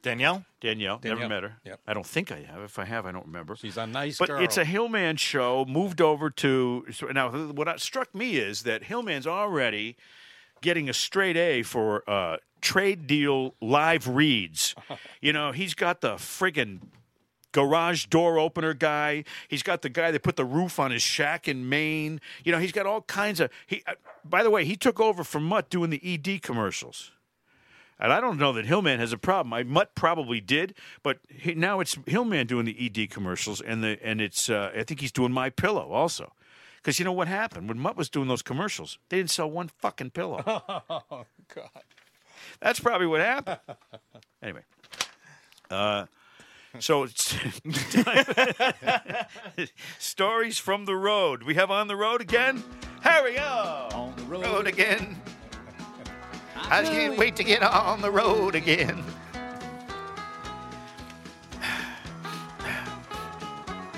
[0.06, 0.44] Danielle.
[0.60, 1.28] Danielle, never Danielle.
[1.28, 1.56] met her.
[1.64, 1.80] Yep.
[1.84, 2.62] I don't think I have.
[2.62, 3.56] If I have, I don't remember.
[3.56, 4.40] She's a nice But girl.
[4.40, 5.64] it's a Hillman show.
[5.66, 7.30] Moved over to so now.
[7.30, 9.96] What struck me is that Hillman's already
[10.62, 14.76] getting a straight A for uh, trade deal live reads.
[15.20, 16.82] you know, he's got the friggin'
[17.50, 19.24] garage door opener guy.
[19.48, 22.20] He's got the guy that put the roof on his shack in Maine.
[22.44, 23.50] You know, he's got all kinds of.
[23.66, 27.10] He, uh, by the way, he took over from Mutt doing the ED commercials.
[27.98, 29.52] And I don't know that Hillman has a problem.
[29.54, 33.98] I Mutt probably did, but he, now it's Hillman doing the ED commercials, and the
[34.02, 36.32] and it's uh, I think he's doing my pillow also.
[36.76, 39.68] Because you know what happened when Mutt was doing those commercials, they didn't sell one
[39.68, 40.42] fucking pillow.
[41.10, 41.70] oh God.
[42.60, 43.60] That's probably what happened.
[44.42, 44.60] Anyway,
[45.70, 46.04] uh,
[46.78, 47.34] So it's
[49.98, 51.42] stories from the road.
[51.42, 52.62] We have on the road again.
[53.00, 54.44] Harry, oh, On the road.
[54.44, 55.16] road again.
[56.56, 59.02] I can't wait to get on the road again.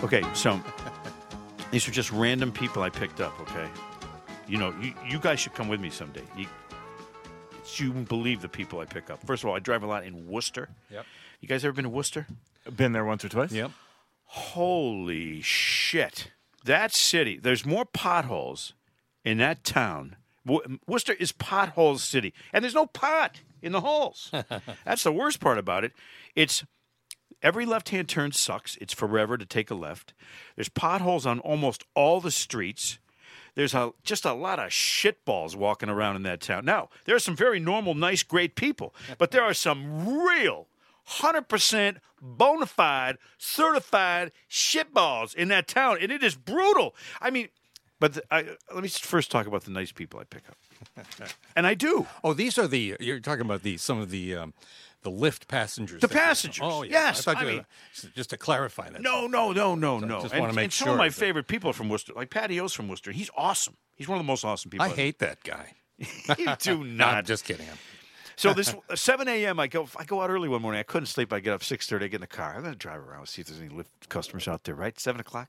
[0.03, 0.61] Okay, so
[1.71, 3.39] these are just random people I picked up.
[3.41, 3.69] Okay,
[4.47, 6.23] you know, you, you guys should come with me someday.
[6.37, 6.47] You,
[7.59, 9.25] it's, you wouldn't believe the people I pick up.
[9.27, 10.69] First of all, I drive a lot in Worcester.
[10.91, 11.05] Yep.
[11.41, 12.27] You guys ever been to Worcester?
[12.77, 13.53] Been there once or twice.
[13.53, 13.71] Yep.
[14.25, 16.31] Holy shit.
[16.65, 18.75] That city, there's more potholes
[19.25, 20.17] in that town.
[20.49, 24.33] Wo- Worcester is potholes city, and there's no pot in the holes.
[24.85, 25.93] That's the worst part about it.
[26.35, 26.65] It's
[27.43, 28.77] every left-hand turn sucks.
[28.81, 30.15] It's forever to take a left.
[30.57, 32.99] There's potholes on almost all the streets.
[33.55, 36.65] There's a just a lot of shitballs walking around in that town.
[36.65, 40.69] Now, there are some very normal, nice, great people, but there are some real
[41.09, 46.95] 100% bona fide, certified shitballs in that town, and it is brutal.
[47.21, 47.49] I mean,
[48.01, 50.57] but the, I, let me first talk about the nice people I pick up.
[51.57, 52.07] and I do.
[52.23, 54.55] Oh, these are the you're talking about the some of the um,
[55.03, 56.01] the Lyft passengers.
[56.01, 56.91] The passengers, Oh, yeah.
[56.93, 57.67] yes, I I mean-
[58.15, 59.01] just to clarify that.
[59.01, 60.21] No, no, no, no, no.
[60.23, 62.31] just and, wanna make and some of my that- favorite people are from Worcester, like
[62.31, 63.13] Patty O's from Worcester.
[63.13, 63.77] He's awesome.
[63.97, 64.85] He's one of the most awesome people.
[64.85, 65.73] I I've- hate that guy.
[66.39, 67.15] you do No, not.
[67.15, 67.67] I'm just kidding.
[68.37, 69.59] So this uh, 7 a.m.
[69.59, 70.79] I go I go out early one morning.
[70.79, 71.33] I couldn't sleep.
[71.33, 71.97] I get up 6:30.
[71.97, 72.55] I get in the car.
[72.55, 74.77] I'm gonna drive around see if there's any Lyft customers out there.
[74.77, 75.49] Right, seven o'clock.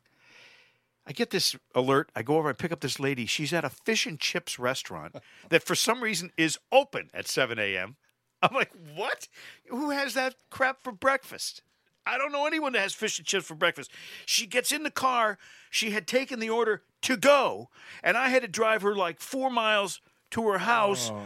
[1.09, 2.11] I get this alert.
[2.15, 2.49] I go over.
[2.49, 3.25] I pick up this lady.
[3.25, 5.15] She's at a fish and chips restaurant
[5.49, 7.95] that for some reason is open at 7 a.m.
[8.43, 9.27] I'm like, what?
[9.67, 11.63] Who has that crap for breakfast?
[12.05, 13.91] I don't know anyone that has fish and chips for breakfast.
[14.25, 15.37] She gets in the car.
[15.71, 17.69] She had taken the order to go,
[18.03, 21.23] and I had to drive her like four miles to her house oh.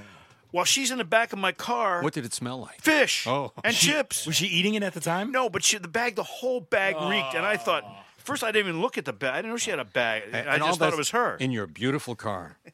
[0.51, 2.01] while she's in the back of my car.
[2.01, 2.81] What did it smell like?
[2.81, 3.51] Fish Oh.
[3.63, 4.25] and chips.
[4.25, 5.31] Was she eating it at the time?
[5.31, 7.83] No, but she, the bag, the whole bag reeked, and I thought
[8.23, 9.33] first I didn't even look at the bag.
[9.33, 10.23] I didn't know she had a bag.
[10.33, 11.35] I And all just thought it was her.
[11.37, 12.57] in your beautiful car.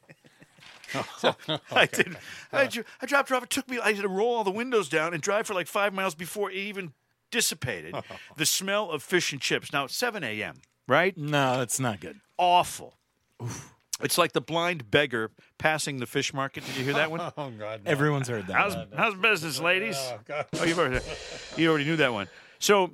[1.72, 2.18] I did.
[2.52, 2.68] I, uh.
[2.68, 3.44] dro- I dropped her off.
[3.44, 3.80] It took me.
[3.80, 6.50] I had to roll all the windows down and drive for like five miles before
[6.50, 6.94] it even
[7.32, 7.96] dissipated.
[8.38, 9.72] the smell of fish and chips.
[9.72, 10.56] Now it's seven a.m.
[10.88, 11.16] Right?
[11.18, 12.20] No, that's not good.
[12.38, 12.96] Awful.
[14.02, 16.66] It's like the blind beggar passing the fish market.
[16.66, 17.20] Did you hear that one?
[17.38, 17.82] Oh God!
[17.86, 18.54] Everyone's heard that.
[18.54, 19.98] How's, how's business, ladies?
[19.98, 21.06] Oh, oh, you've already,
[21.58, 22.28] you already knew that one.
[22.60, 22.92] So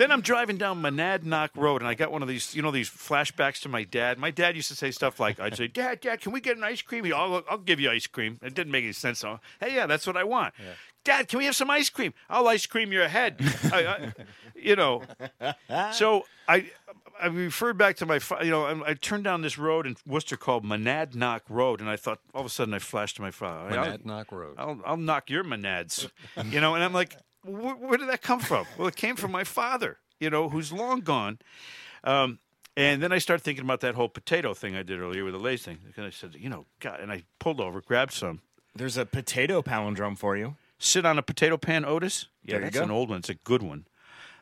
[0.00, 2.88] then I'm driving down Monadnock Road, and I got one of these, you know, these
[2.88, 4.18] flashbacks to my dad.
[4.18, 6.64] My dad used to say stuff like, I'd say, Dad, Dad, can we get an
[6.64, 7.04] ice cream?
[7.04, 8.38] He'd, I'll, I'll give you ice cream.
[8.42, 9.18] It didn't make any sense.
[9.20, 10.54] So, hey, yeah, that's what I want.
[11.04, 12.12] Dad, can we have some ice cream?
[12.28, 13.36] I'll ice cream your head.
[13.72, 14.12] I, I,
[14.54, 15.02] you know,
[15.92, 16.70] so I
[17.22, 19.96] I referred back to my, fa- you know, I, I turned down this road in
[20.06, 23.30] Worcester called Monadnock Road, and I thought all of a sudden I flashed to my
[23.30, 23.78] father.
[23.78, 24.54] I'll- Monadnock Road.
[24.58, 26.08] I'll, I'll knock your monads,
[26.46, 26.74] you know.
[26.74, 28.66] And I'm like, where, where did that come from?
[28.78, 31.38] Well, it came from my father, you know, who's long gone.
[32.04, 32.38] Um,
[32.76, 35.40] and then I started thinking about that whole potato thing I did earlier with the
[35.40, 35.78] Lay's thing.
[35.96, 38.40] And I said, you know, God, and I pulled over, grabbed some,
[38.74, 40.56] There's a potato palindrome for you.
[40.78, 42.26] sit on a potato pan, Otis.
[42.44, 43.18] Yeah, There you that's an old one.
[43.18, 43.86] It's a good one.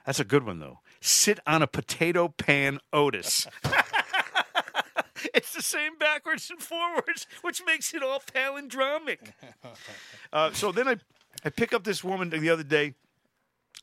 [0.07, 0.81] That's a good one, though.
[1.01, 3.47] Sit on a potato pan, Otis.
[5.35, 9.19] it's the same backwards and forwards, which makes it all palindromic.
[10.31, 10.97] Uh, so then I,
[11.45, 12.95] I pick up this woman the other day.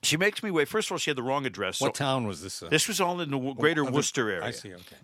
[0.03, 0.67] She makes me wait.
[0.67, 1.79] First of all, she had the wrong address.
[1.79, 2.61] What so town was this?
[2.61, 4.45] Uh, this was all in the greater Worcester area.
[4.45, 4.73] I see.
[4.73, 4.97] Okay.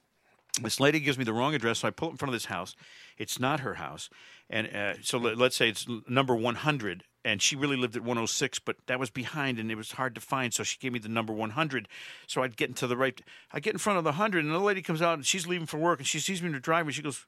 [0.62, 2.46] This lady gives me the wrong address, so I pull up in front of this
[2.46, 2.76] house.
[3.18, 4.10] It's not her house,
[4.50, 8.04] and uh, so let, let's say it's number one hundred, and she really lived at
[8.04, 10.54] one hundred six, but that was behind, and it was hard to find.
[10.54, 11.88] So she gave me the number one hundred.
[12.28, 13.20] So I'd get into the right.
[13.54, 15.68] I get in front of the hundred, and the lady comes out, and she's leaving
[15.68, 16.92] for work, and she sees me in the driveway.
[16.92, 17.26] She goes,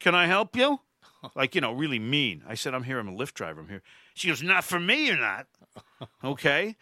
[0.00, 0.80] "Can I help you?"
[1.36, 2.42] Like you know, really mean.
[2.48, 2.98] I said, "I'm here.
[2.98, 3.60] I'm a Lyft driver.
[3.60, 3.82] I'm here."
[4.14, 5.06] She goes, "Not for me.
[5.06, 5.46] You're not."
[6.24, 6.76] Okay.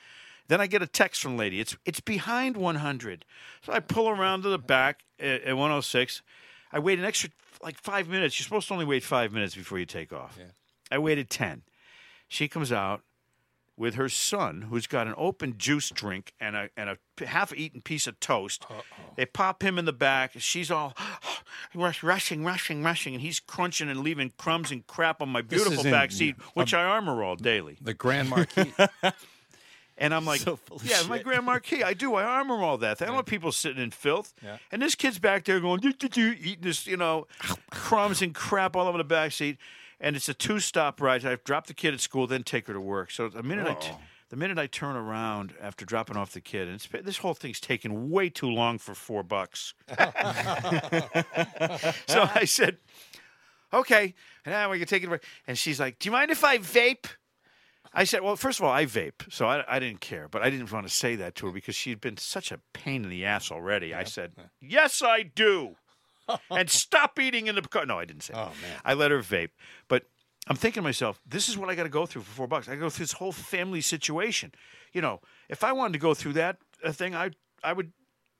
[0.48, 1.60] Then I get a text from the lady.
[1.60, 3.24] It's it's behind 100.
[3.62, 6.22] So I pull around to the back at, at 106.
[6.72, 7.30] I wait an extra
[7.62, 8.38] like five minutes.
[8.38, 10.36] You're supposed to only wait five minutes before you take off.
[10.90, 11.62] I waited 10.
[12.28, 13.02] She comes out
[13.80, 18.06] with her son, who's got an open juice drink and a and a half-eaten piece
[18.06, 18.66] of toast.
[19.16, 20.32] They pop him in the back.
[20.36, 20.94] She's all
[21.74, 26.12] rushing, rushing, rushing, and he's crunching and leaving crumbs and crap on my beautiful back
[26.12, 27.78] seat, which I armor all daily.
[27.80, 28.72] The Grand Marquis.
[30.02, 31.18] And I'm like, So yeah, my.
[31.18, 31.82] Grand Marquis.
[31.82, 32.14] I do.
[32.14, 33.02] I armor all that.
[33.02, 34.32] I don't want people sitting in filth.
[34.42, 34.56] Yeah.
[34.72, 37.26] And this kid's back there going, eating this, you know,
[37.70, 39.58] crumbs and crap all over the back seat.
[40.00, 41.24] And it's a two-stop ride.
[41.26, 43.10] I drop the kid at school, then take her to work.
[43.10, 43.98] So the minute I, t- oh.
[44.30, 47.60] the minute I turn around after dropping off the kid, and it's, this whole thing's
[47.60, 49.74] taken way too long for four bucks.
[49.88, 49.94] so
[52.34, 52.78] I said,
[53.74, 55.06] okay, And now we can take it.
[55.06, 55.18] away.
[55.46, 57.06] And she's like, do you mind if I vape?
[57.92, 60.50] I said, well, first of all, I vape, so I, I didn't care, but I
[60.50, 63.24] didn't want to say that to her because she'd been such a pain in the
[63.24, 63.92] ass already.
[63.94, 65.74] I said, yes, I do.
[66.50, 67.86] And stop eating in the car.
[67.86, 68.40] No, I didn't say that.
[68.40, 68.80] Oh, man.
[68.84, 69.50] I let her vape.
[69.88, 70.04] But
[70.48, 72.68] I'm thinking to myself, this is what I got to go through for four bucks.
[72.68, 74.52] I go through this whole family situation.
[74.92, 77.30] You know, if I wanted to go through that uh, thing, I,
[77.62, 77.92] I would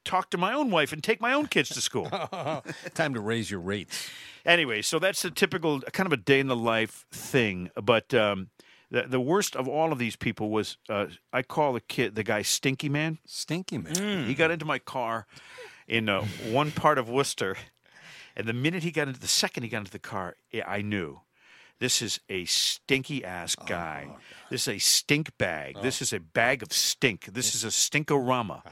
[0.04, 2.08] talk to my own wife and take my own kids to school.
[2.94, 4.08] Time to raise your rates.
[4.46, 7.70] anyway, so that's a typical kind of a day in the life thing.
[7.80, 8.48] But um,
[8.90, 12.22] the the worst of all of these people was uh, I call the kid the
[12.22, 13.18] guy Stinky Man.
[13.26, 14.26] Stinky man.
[14.26, 15.26] He got into my car
[15.86, 17.56] in uh, one part of Worcester,
[18.36, 20.82] and the minute he got into the second he got into the car, I- I
[20.82, 21.20] knew.
[21.78, 24.08] This is a stinky ass guy.
[24.50, 25.76] this is a stink bag.
[25.80, 27.24] This is a bag of stink.
[27.32, 28.62] This is a stinkorama.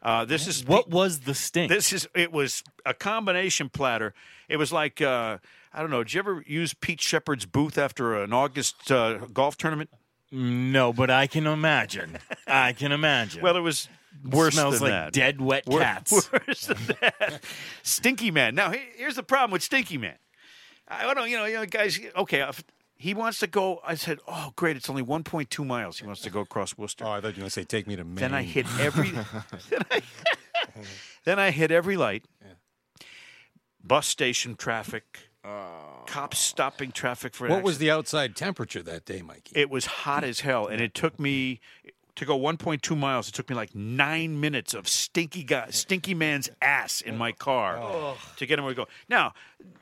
[0.00, 1.70] Uh, this is What was the stink?
[1.70, 4.14] this is it was a combination platter.
[4.48, 5.38] It was like uh,
[5.72, 6.04] I don't know.
[6.04, 9.90] Did you ever use Pete Shepard's booth after an August uh, golf tournament?
[10.30, 12.18] no, but I can imagine.
[12.46, 13.42] I can imagine.
[13.42, 13.88] Well, it was
[14.24, 15.12] worse smells than like that.
[15.12, 16.30] dead wet Wor- cats.
[16.46, 17.40] Worse than that.
[17.82, 18.54] Stinky Man.
[18.54, 20.16] Now here's the problem with Stinky Man.
[20.88, 21.24] I don't know.
[21.24, 21.98] You know, you know, guys.
[22.16, 22.44] Okay,
[23.02, 23.80] he wants to go.
[23.84, 24.76] I said, "Oh, great!
[24.76, 25.98] It's only 1.2 miles.
[25.98, 27.88] He wants to go across Worcester." Oh, I thought you were going to say, take
[27.88, 28.14] me to Maine.
[28.14, 29.10] Then I hit every.
[29.70, 30.02] then, I,
[31.24, 32.24] then I hit every light.
[33.82, 35.18] Bus station traffic.
[35.44, 36.04] Oh.
[36.06, 37.46] Cops stopping traffic for.
[37.46, 39.58] an What was the outside temperature that day, Mikey?
[39.58, 41.58] It was hot as hell, and it took me
[42.16, 43.28] to go 1.2 miles.
[43.28, 48.16] It took me like nine minutes of stinky guy, stinky man's ass in my car
[48.36, 48.86] to get him where we go.
[49.08, 49.32] Now,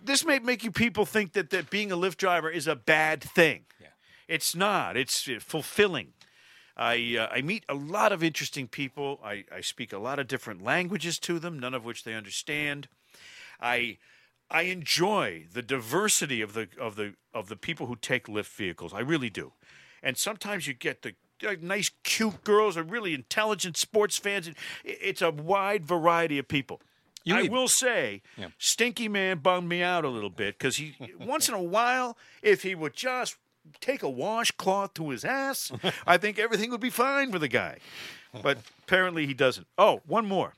[0.02, 3.22] this may make you people think that, that being a Lyft driver is a bad
[3.22, 3.64] thing.
[3.80, 3.88] Yeah.
[4.28, 4.96] It's not.
[4.96, 6.12] It's uh, fulfilling.
[6.76, 9.20] I uh, I meet a lot of interesting people.
[9.22, 12.88] I, I speak a lot of different languages to them, none of which they understand.
[13.60, 13.98] I
[14.50, 18.94] I enjoy the diversity of the of the of the people who take Lyft vehicles.
[18.94, 19.52] I really do.
[20.02, 21.14] And sometimes you get the
[21.60, 24.48] nice, cute girls or really intelligent sports fans.
[24.48, 26.80] It- It's a wide variety of people.
[27.24, 28.48] You I will say, Yeah.
[28.58, 32.62] Stinky Man bummed me out a little bit because he once in a while, if
[32.62, 33.36] he would just
[33.80, 35.70] take a washcloth to his ass,
[36.06, 37.78] I think everything would be fine with the guy.
[38.42, 39.66] But apparently he doesn't.
[39.76, 40.54] Oh, one more.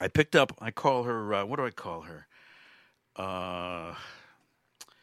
[0.00, 0.52] I picked up.
[0.60, 1.32] I call her.
[1.34, 2.26] Uh, what do I call her?
[3.16, 3.94] Uh,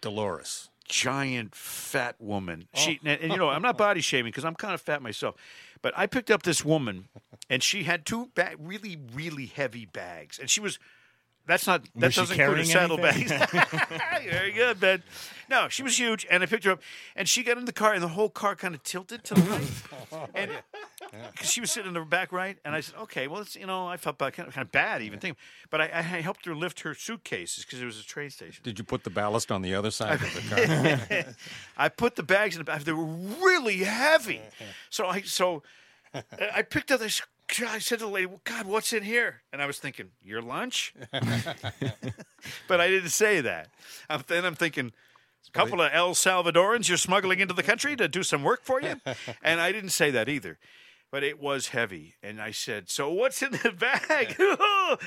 [0.02, 0.70] Dolores.
[0.88, 2.68] Giant fat woman.
[2.74, 2.80] Oh.
[2.80, 5.36] She and, and, you know I'm not body shaming because I'm kind of fat myself,
[5.82, 7.08] but I picked up this woman
[7.50, 10.80] and she had two ba- really really heavy bags and she was.
[11.48, 11.84] That's not.
[11.96, 13.32] That Was doesn't include saddlebags.
[14.30, 15.02] Very good, Ben.
[15.50, 16.82] No, she was huge, and I picked her up,
[17.16, 19.42] and she got in the car, and the whole car kind of tilted to the
[19.42, 20.52] right, and
[21.32, 23.66] because she was sitting in the back right, and I said, "Okay, well, it's you
[23.66, 25.38] know, I felt bad, kind of, kind of bad, even thinking,
[25.70, 28.62] but I, I helped her lift her suitcases because it was a train station.
[28.62, 31.34] Did you put the ballast on the other side of the car?
[31.78, 32.84] I put the bags in the back.
[32.84, 34.42] They were really heavy.
[34.90, 35.64] So I so
[36.54, 37.22] I picked up this.
[37.66, 40.94] I said to the lady, "God, what's in here?" And I was thinking, "Your lunch,"
[41.12, 43.70] but I didn't say that.
[44.10, 44.94] I'm, then I'm thinking.
[45.48, 48.82] A couple of El Salvadorans you're smuggling into the country to do some work for
[48.82, 48.96] you,
[49.42, 50.60] and I didn't say that either,
[51.10, 52.16] but it was heavy.
[52.22, 54.36] And I said, "So what's in the bag?"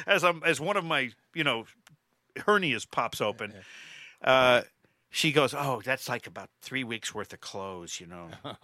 [0.06, 1.66] as I'm as one of my you know
[2.38, 3.52] hernias pops open,
[4.24, 4.62] uh,
[5.10, 8.28] she goes, "Oh, that's like about three weeks worth of clothes, you know.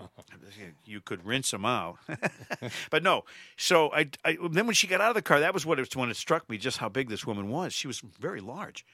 [0.84, 1.98] you could rinse them out."
[2.90, 3.24] but no.
[3.56, 5.94] So I, I then when she got out of the car, that was what it
[5.96, 7.72] when it struck me just how big this woman was.
[7.72, 8.86] She was very large.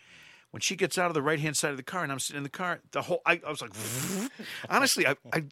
[0.50, 2.38] When she gets out of the right hand side of the car, and I'm sitting
[2.38, 3.72] in the car, the whole I, I was like,
[4.68, 5.16] honestly, I.
[5.32, 5.44] I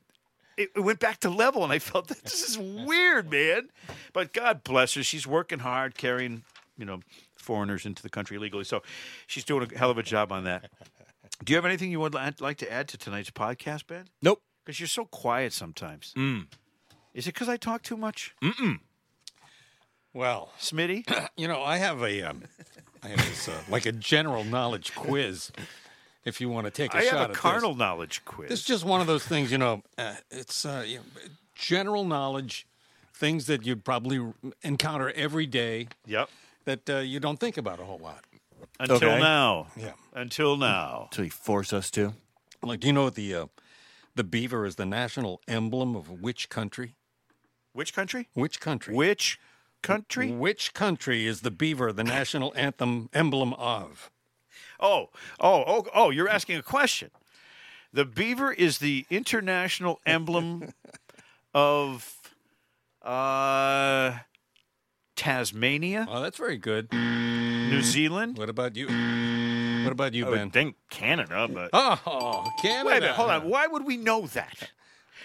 [0.56, 3.70] it it went back to level, and I felt that this is weird, man.
[4.12, 6.42] But God bless her; she's working hard, carrying
[6.76, 7.00] you know
[7.36, 8.64] foreigners into the country illegally.
[8.64, 8.82] So
[9.26, 10.70] she's doing a hell of a job on that.
[11.44, 14.06] Do you have anything you would like to add to tonight's podcast, Ben?
[14.22, 14.42] nope.
[14.64, 16.12] Because you're so quiet sometimes.
[16.16, 16.46] Mm.
[17.14, 18.34] Is it because I talk too much,
[20.12, 21.08] well, Smitty?
[21.36, 22.42] you know, I have a, um,
[23.02, 25.50] I have this uh, like a general knowledge quiz.
[26.24, 27.38] If you want to take a I shot have at a this.
[27.38, 28.50] carnal knowledge quiz.
[28.50, 29.82] This is just one of those things, you know.
[29.96, 31.04] Uh, it's uh, you know,
[31.54, 32.66] general knowledge,
[33.14, 34.20] things that you'd probably
[34.62, 36.28] encounter every day yep.
[36.66, 38.24] that uh, you don't think about a whole lot.
[38.78, 39.20] Until Okay.
[39.20, 39.66] now.
[39.76, 39.92] Yeah.
[40.12, 41.08] Until now.
[41.12, 42.14] So you force us to.
[42.62, 43.46] Like, do you know what the uh,
[44.14, 46.96] the beaver is the national emblem of which country?
[47.72, 48.28] Which country?
[48.34, 48.94] Which country?
[48.94, 49.38] Which
[49.82, 50.30] country?
[50.30, 54.10] Which country is the beaver the national anthem emblem of?
[54.78, 56.10] Oh, oh, oh, oh!
[56.10, 57.10] You're asking a question.
[57.92, 60.72] The beaver is the international emblem
[61.54, 62.14] of
[63.02, 64.18] uh,
[65.16, 66.88] Tasmania, Oh, that's very good.
[67.70, 67.82] New hmm.
[67.82, 68.38] Zealand.
[68.38, 68.86] What about you?
[69.84, 70.40] What about you, I Ben?
[70.40, 72.86] would think Canada, but Oh, Canada.
[72.86, 73.48] wait a minute, hold on.
[73.48, 74.70] Why would we know that?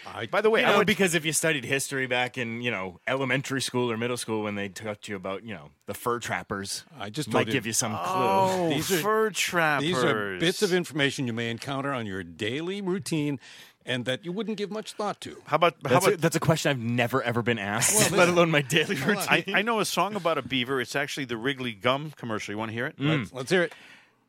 [0.08, 2.62] I- By the way, You I know, would because if you studied history back in
[2.62, 5.94] you know elementary school or middle school when they taught you about you know the
[5.94, 8.66] fur trappers, I just might you- give you some oh, clue.
[8.66, 9.88] Oh, These are- fur trappers.
[9.88, 13.40] These are bits of information you may encounter on your daily routine
[13.88, 15.38] and that you wouldn't give much thought to.
[15.46, 18.20] How about how That's, about a, that's a question I've never ever been asked, Well,
[18.20, 19.18] let alone my daily routine.
[19.30, 20.82] I, I know a song about a beaver.
[20.82, 22.52] It's actually the Wrigley gum commercial.
[22.54, 22.98] You want to hear it?
[22.98, 23.20] Mm.
[23.20, 23.74] Let's, let's hear it.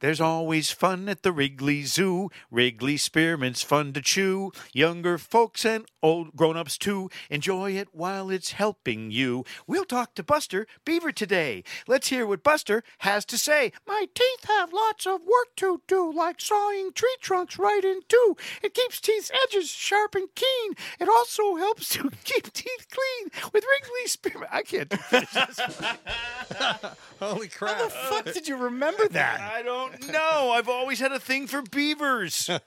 [0.01, 2.31] There's always fun at the Wrigley Zoo.
[2.51, 4.53] Wrigley spearmint's fun to chew.
[4.75, 9.45] Younger folks and old grown-ups too enjoy it while it's helping you.
[9.67, 11.65] We'll talk to Buster Beaver today.
[11.89, 13.73] Let's hear what Buster has to say.
[13.87, 18.37] My teeth have lots of work to do, like sawing tree trunks right in two.
[18.63, 20.75] It keeps teeth edges sharp and keen.
[21.01, 24.53] It also helps to keep teeth clean with Wrigley spearmint.
[24.53, 24.93] I can't.
[24.93, 25.61] Finish this
[27.21, 27.77] Holy crap.
[27.77, 29.41] How the fuck did you remember that?
[29.41, 30.51] I don't know.
[30.53, 32.51] I've always had a thing for beavers.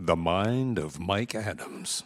[0.00, 2.02] The mind of Mike Adams.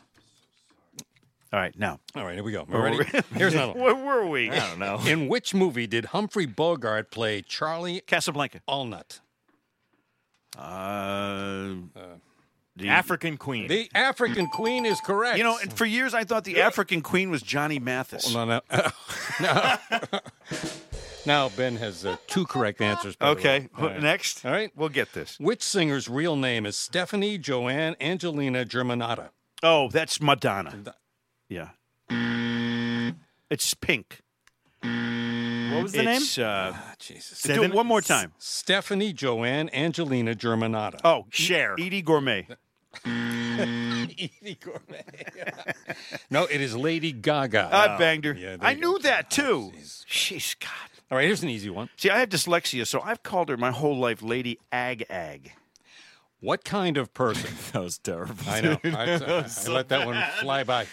[1.51, 1.99] All right, now.
[2.15, 2.67] All right, here we go.
[2.69, 3.23] We're ready?
[3.33, 3.83] Here's another one.
[3.83, 4.51] Where were we?
[4.51, 5.01] I don't know.
[5.07, 8.61] In which movie did Humphrey Bogart play Charlie Casablanca.
[8.69, 9.21] Allnut?
[10.59, 11.77] Uh,
[12.77, 13.69] the, African Queen.
[13.69, 15.39] The African Queen is correct.
[15.39, 18.33] You know, and for years I thought the African queen was Johnny Mathis.
[18.35, 18.61] no, no,
[19.41, 19.77] no.
[21.27, 23.17] Now Ben has uh, two correct answers.
[23.17, 23.41] by the way.
[23.41, 24.01] Okay, All right.
[24.03, 24.47] next.
[24.47, 24.71] All right.
[24.77, 25.37] We'll get this.
[25.41, 29.31] Which singer's real name is Stefani Joanne Angelina Germanotta?
[29.63, 30.95] Oh, that's Madonna.
[31.49, 31.71] Yeah.
[33.51, 34.21] It's Pink.
[34.83, 36.17] what was the name?
[36.23, 37.43] It's, uh, Ah, Jesus.
[37.43, 38.33] do it one more time.
[38.39, 41.01] Stefani Joanne Angelina Germanotta.
[41.05, 41.75] Oh, Cher.
[41.77, 42.57] Eydie Gormé.
[43.05, 45.03] Eydie Gormé.
[46.31, 47.69] no, it is Lady Gaga.
[47.73, 48.33] I banged her.
[48.35, 48.93] Yeah, I you go.
[48.93, 49.73] knew that too.
[50.07, 50.71] She's God.
[51.11, 51.89] All right, here's an easy one.
[51.97, 55.53] See, I have dyslexia, so I've called her my whole life Lady Ag Ag.
[56.41, 57.51] What kind of person?
[57.73, 58.35] That was terrible.
[58.49, 58.79] I know.
[58.85, 60.87] I, I let that one fly by.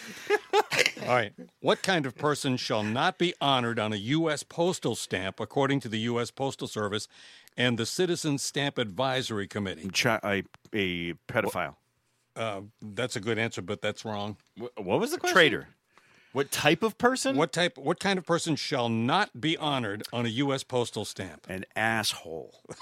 [1.02, 1.32] All right.
[1.60, 4.42] What kind of person shall not be honored on a U.S.
[4.42, 6.30] postal stamp according to the U.S.
[6.30, 7.08] Postal Service
[7.56, 9.88] and the Citizen Stamp Advisory Committee?
[9.90, 10.42] Chi- a,
[10.72, 11.76] a pedophile.
[12.36, 14.36] Uh, that's a good answer, but that's wrong.
[14.76, 15.34] What was the question?
[15.34, 15.68] Traitor.
[16.34, 17.36] What type of person?
[17.36, 17.78] What type?
[17.78, 20.64] What kind of person shall not be honored on a U.S.
[20.64, 21.46] postal stamp?
[21.48, 22.60] An asshole.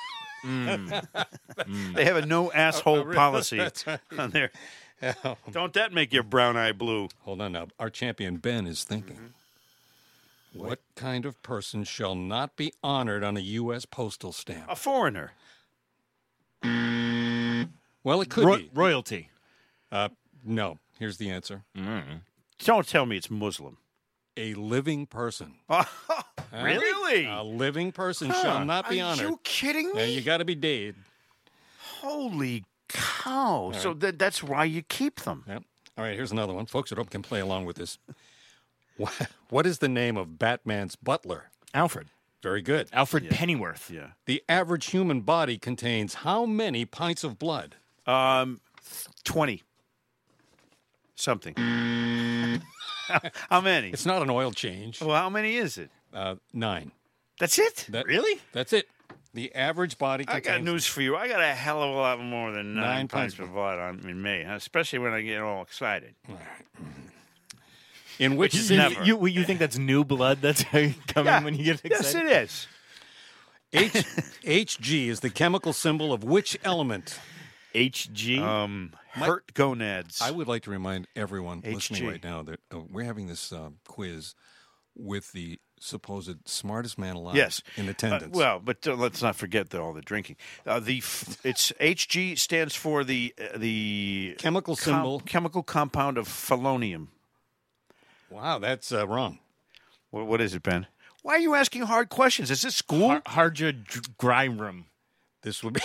[0.44, 0.88] Hmm.
[0.88, 1.92] Hmm.
[1.92, 3.86] They have a no asshole policy right.
[4.18, 4.50] on there.
[5.52, 7.10] Don't that make your brown eye blue?
[7.20, 7.68] Hold on now.
[7.78, 9.14] Our champion Ben is thinking.
[10.56, 10.58] Mm-hmm.
[10.66, 13.84] What kind of person shall not be honored on a U.S.
[13.86, 14.64] postal stamp?
[14.68, 15.30] A foreigner.
[16.64, 18.68] Well, it could Ro- be.
[18.74, 19.30] royalty.
[19.92, 20.08] Uh,
[20.44, 20.80] no.
[20.98, 22.22] Here's the answer: mm.
[22.64, 23.78] Don't tell me it's Muslim.
[24.36, 25.54] a living person.
[26.52, 27.24] Really?
[27.24, 29.24] A living person shall not be Are honored.
[29.24, 30.12] Are you kidding Now, me?
[30.14, 30.96] you got to be dead.
[32.02, 33.72] Holy cow!
[33.74, 35.44] So that, that's why you keep them.
[35.48, 35.62] Yep.
[35.96, 36.66] All right, here's another one.
[36.66, 37.98] Folks at home can play along with this.
[38.98, 41.44] What, what is the name of Batman's butler?
[41.72, 42.08] Alfred.
[42.42, 42.88] Very good.
[42.92, 43.90] Alfred Pennyworth.
[43.90, 44.08] Yeah.
[44.26, 47.76] The average human body contains how many pints of blood?
[48.06, 48.60] Um,
[49.24, 49.62] twenty.
[51.22, 51.54] Something.
[53.48, 53.90] how many?
[53.90, 55.00] It's not an oil change.
[55.00, 55.88] Well, how many is it?
[56.12, 56.90] Uh, nine.
[57.38, 57.86] That's it.
[57.90, 58.40] That- Really?
[58.52, 58.88] That's it.
[59.32, 61.14] The average body I got news for you.
[61.16, 63.78] I got a hell of a lot more than nine, Nine pints pints of blood
[63.78, 66.14] on in me, especially when I get all excited.
[68.18, 69.04] In which is You, Never.
[69.04, 70.64] you, you think that's new blood that's
[71.06, 72.28] coming when you get excited?
[72.28, 72.66] Yes,
[73.72, 73.94] it is.
[74.44, 77.18] H, Hg is the chemical symbol of which element?
[77.74, 78.38] HG.
[78.40, 80.20] Um, hurt gonads.
[80.22, 83.70] I would like to remind everyone listening right now that uh, we're having this uh,
[83.86, 84.34] quiz
[84.94, 87.60] with the supposed smartest man alive Yes.
[87.76, 88.36] in Uh, attendance.
[88.36, 90.36] well, but uh, let's not forget the, all the drinking.
[90.66, 95.20] Uh, the f- it's HG stands for the uh, the Chemical com- symbol.
[95.20, 97.08] chemical compound of phelonium.
[98.30, 99.38] wow, that's uh, wrong.
[100.10, 100.86] What, what is it, Ben?
[101.22, 102.50] Why are you asking hard questions?
[102.50, 103.08] Is this school?
[103.08, 104.84] Har- Harja Dr- Gryrum.
[105.42, 105.80] This would be.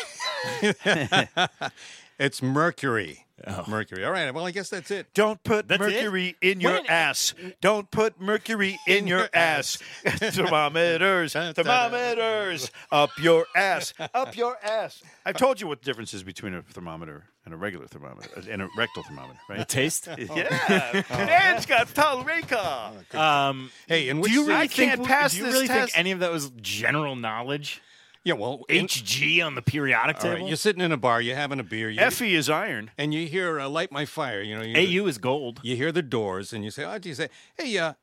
[2.20, 3.24] it's mercury.
[3.46, 3.64] Oh.
[3.68, 4.04] Mercury.
[4.04, 4.34] All right.
[4.34, 5.14] Well, I guess that's it.
[5.14, 5.94] Don't put That's it?
[5.94, 7.36] mercury in your When- ass.
[7.62, 9.78] Don't put mercury in your ass.
[10.06, 15.04] thermometers, thermometers, up your ass, up your ass.
[15.24, 18.42] I've told you what the difference is between a thermometer and a regular thermometer, uh,
[18.50, 19.70] and a rectal thermometer, The right?
[19.70, 20.08] taste?
[20.18, 23.16] yeah, Dan's got Palreka.
[23.16, 25.68] Um, Hey, in which do you city- really I think, can't pass do you really
[25.68, 25.94] test.
[25.94, 27.82] think any of that was general knowledge?
[28.28, 30.48] Yeah, well, HG on the periodic all right, table?
[30.48, 32.92] you're sitting in a bar, you're having a beer, you, Effie is iron.
[32.98, 35.60] and you hear uh, "Light My Fire." You know, you, AU is gold.
[35.64, 37.94] you hear the doors, and you say, "Oh, do you say, hey, uh,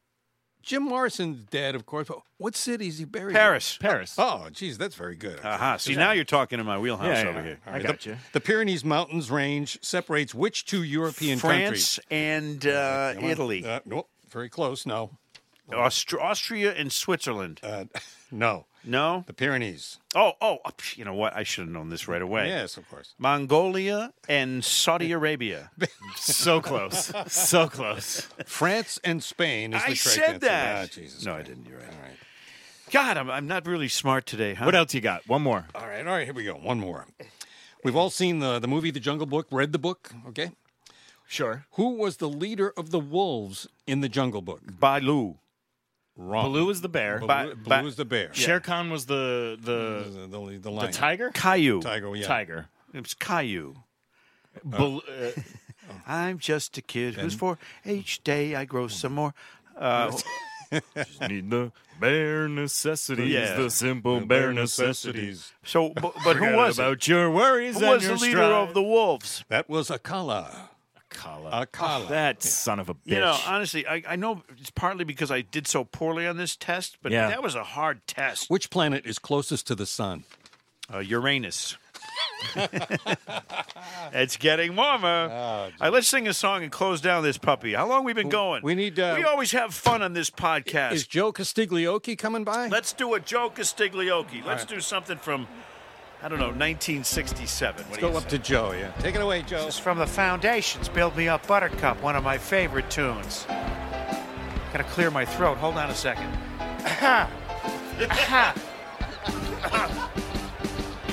[0.63, 2.09] Jim Morrison's dead, of course.
[2.09, 3.33] But what city is he buried?
[3.33, 3.37] in?
[3.37, 3.77] Paris.
[3.79, 4.15] Paris.
[4.17, 5.39] Oh, geez, that's very good.
[5.45, 5.77] Aha.
[5.77, 7.45] See, now you're talking in my wheelhouse Yeah, yeah, over yeah.
[7.45, 7.59] here.
[7.67, 8.17] I got you.
[8.33, 11.95] The Pyrenees Mountains range separates which two European France countries?
[11.97, 13.31] France and uh, Come on.
[13.31, 13.63] Italy.
[13.67, 14.87] Uh, nope, very close.
[14.87, 15.11] No,
[15.71, 17.61] Aust- Austria and Switzerland.
[17.63, 17.85] uh,
[18.35, 18.67] no.
[18.85, 19.25] no?
[19.27, 19.99] The Pyrenees.
[20.15, 21.35] Oh, oh, uh, you know what?
[21.35, 22.49] I should have known this right away.
[22.49, 23.15] Yes, of course.
[23.19, 25.71] Mongolia and Saudi Arabia.
[26.17, 27.13] So close.
[27.27, 28.29] so close.
[28.47, 30.85] France and Spain is the I correct said that.
[30.85, 31.25] Ah, Jesus.
[31.25, 31.67] no, I didn't.
[31.67, 31.89] You're right.
[31.89, 32.17] All right.
[32.91, 34.65] God, I'm, I'm not really smart today, huh?
[34.65, 35.27] What else you got?
[35.27, 35.67] One more.
[35.75, 36.55] All right, all right, here we go.
[36.55, 37.07] One more.
[37.83, 40.53] We've all seen the, the movie The Jungle Book, read the book, okay?
[41.27, 41.67] Sure.
[41.73, 44.61] Who was the leader of the wolves in the Jungle Book?
[44.79, 45.39] Baloo.
[46.17, 46.45] Wrong.
[46.53, 47.19] Baloo is the bear.
[47.19, 48.33] Blue, Ba- Blue ba- is the bear.
[48.35, 50.93] Shere Khan was the the The, the, the the lion.
[50.93, 51.31] tiger.
[51.35, 51.81] Caillou.
[51.81, 52.27] Tiger, yeah.
[52.27, 52.69] Tiger.
[52.93, 53.75] It's Caillou.
[54.65, 55.31] Bal- uh,
[56.07, 59.35] I'm just a kid who's for each day I grow some more.
[59.77, 60.09] Uh,
[60.95, 63.33] just need the bare necessities.
[63.33, 63.57] Yeah.
[63.57, 65.53] The simple The bare bare necessities.
[65.65, 67.09] so, but, but who Forget was about it?
[67.09, 68.69] your worries Who and was the your leader strife.
[68.69, 69.45] of the wolves?
[69.49, 70.71] That was Akela.
[71.15, 71.63] Kala.
[71.63, 72.07] Akela.
[72.09, 72.99] That son of a bitch.
[73.07, 76.57] You know, honestly, I, I know it's partly because I did so poorly on this
[76.57, 77.29] test, but Yeah.
[77.29, 78.51] that was a hard test.
[78.51, 80.25] Which planet is closest to the sun?
[80.93, 81.77] Uh, Uranus.
[84.13, 85.31] it's getting warmer.
[85.33, 87.75] All right, let's sing a song and close down this puppy.
[87.75, 88.63] How long we been going?
[88.63, 90.93] we need, uh, we always have fun on this podcast.
[90.93, 92.69] Is Joe Castiglione coming by?
[92.69, 94.43] Let's do a Joe Castiglione.
[94.45, 95.47] Let's do something from,
[96.25, 97.85] I don't know, 1967.
[97.85, 98.93] What do Go up to Joe, yeah.
[98.93, 99.67] Take it away, Joe.
[99.67, 103.45] It's from the Foundations, Build Me Up Buttercup, one of my favorite tunes.
[104.73, 105.59] Gotta clear my throat.
[105.59, 106.31] Hold on a second.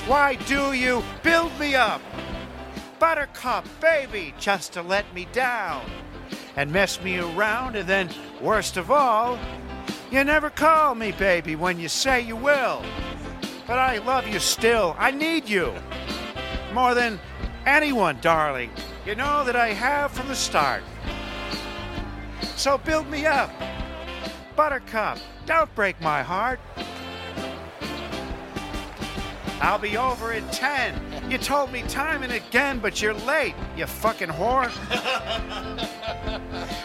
[0.07, 2.01] Why do you build me up?
[2.97, 5.83] Buttercup, baby, just to let me down
[6.55, 8.09] and mess me around, and then,
[8.39, 9.37] worst of all,
[10.09, 12.81] you never call me, baby, when you say you will.
[13.71, 14.97] But I love you still.
[14.99, 15.73] I need you
[16.73, 17.17] more than
[17.65, 18.69] anyone, darling.
[19.05, 20.83] You know that I have from the start.
[22.57, 23.49] So build me up.
[24.57, 26.59] Buttercup, don't break my heart.
[29.61, 31.31] I'll be over in 10.
[31.31, 34.69] You told me time and again, but you're late, you fucking whore.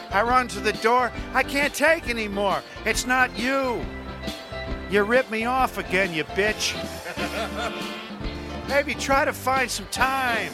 [0.12, 1.11] I run to the door.
[1.34, 2.62] I can't take anymore.
[2.84, 3.84] It's not you.
[4.91, 6.74] You ripped me off again, you bitch.
[8.68, 10.53] Maybe try to find some time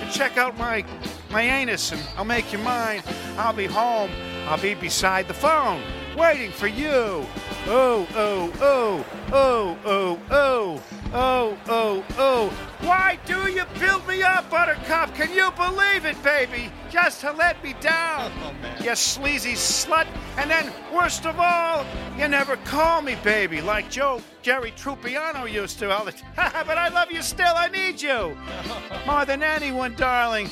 [0.00, 0.84] and check out my
[1.30, 3.02] my anus and I'll make you mine.
[3.36, 4.10] I'll be home.
[4.46, 5.80] I'll be beside the phone,
[6.16, 7.24] waiting for you.
[7.68, 10.82] Oh, oh, oh, oh, oh, oh,
[11.12, 12.48] oh, oh, oh.
[12.80, 15.14] Why do you build me up, Buttercup?
[15.14, 16.70] Can you believe it, baby?
[16.90, 18.32] Just to let me down.
[18.42, 20.06] Oh, you sleazy slut.
[20.36, 21.84] And then, worst of all,
[22.18, 26.66] you never call me baby like Joe Jerry Trupiano used to all the time.
[26.66, 27.54] but I love you still.
[27.54, 28.36] I need you.
[29.06, 30.48] More than anyone, darling.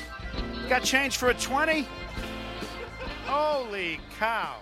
[0.69, 1.87] Got change for a 20?
[3.25, 4.57] Holy cow.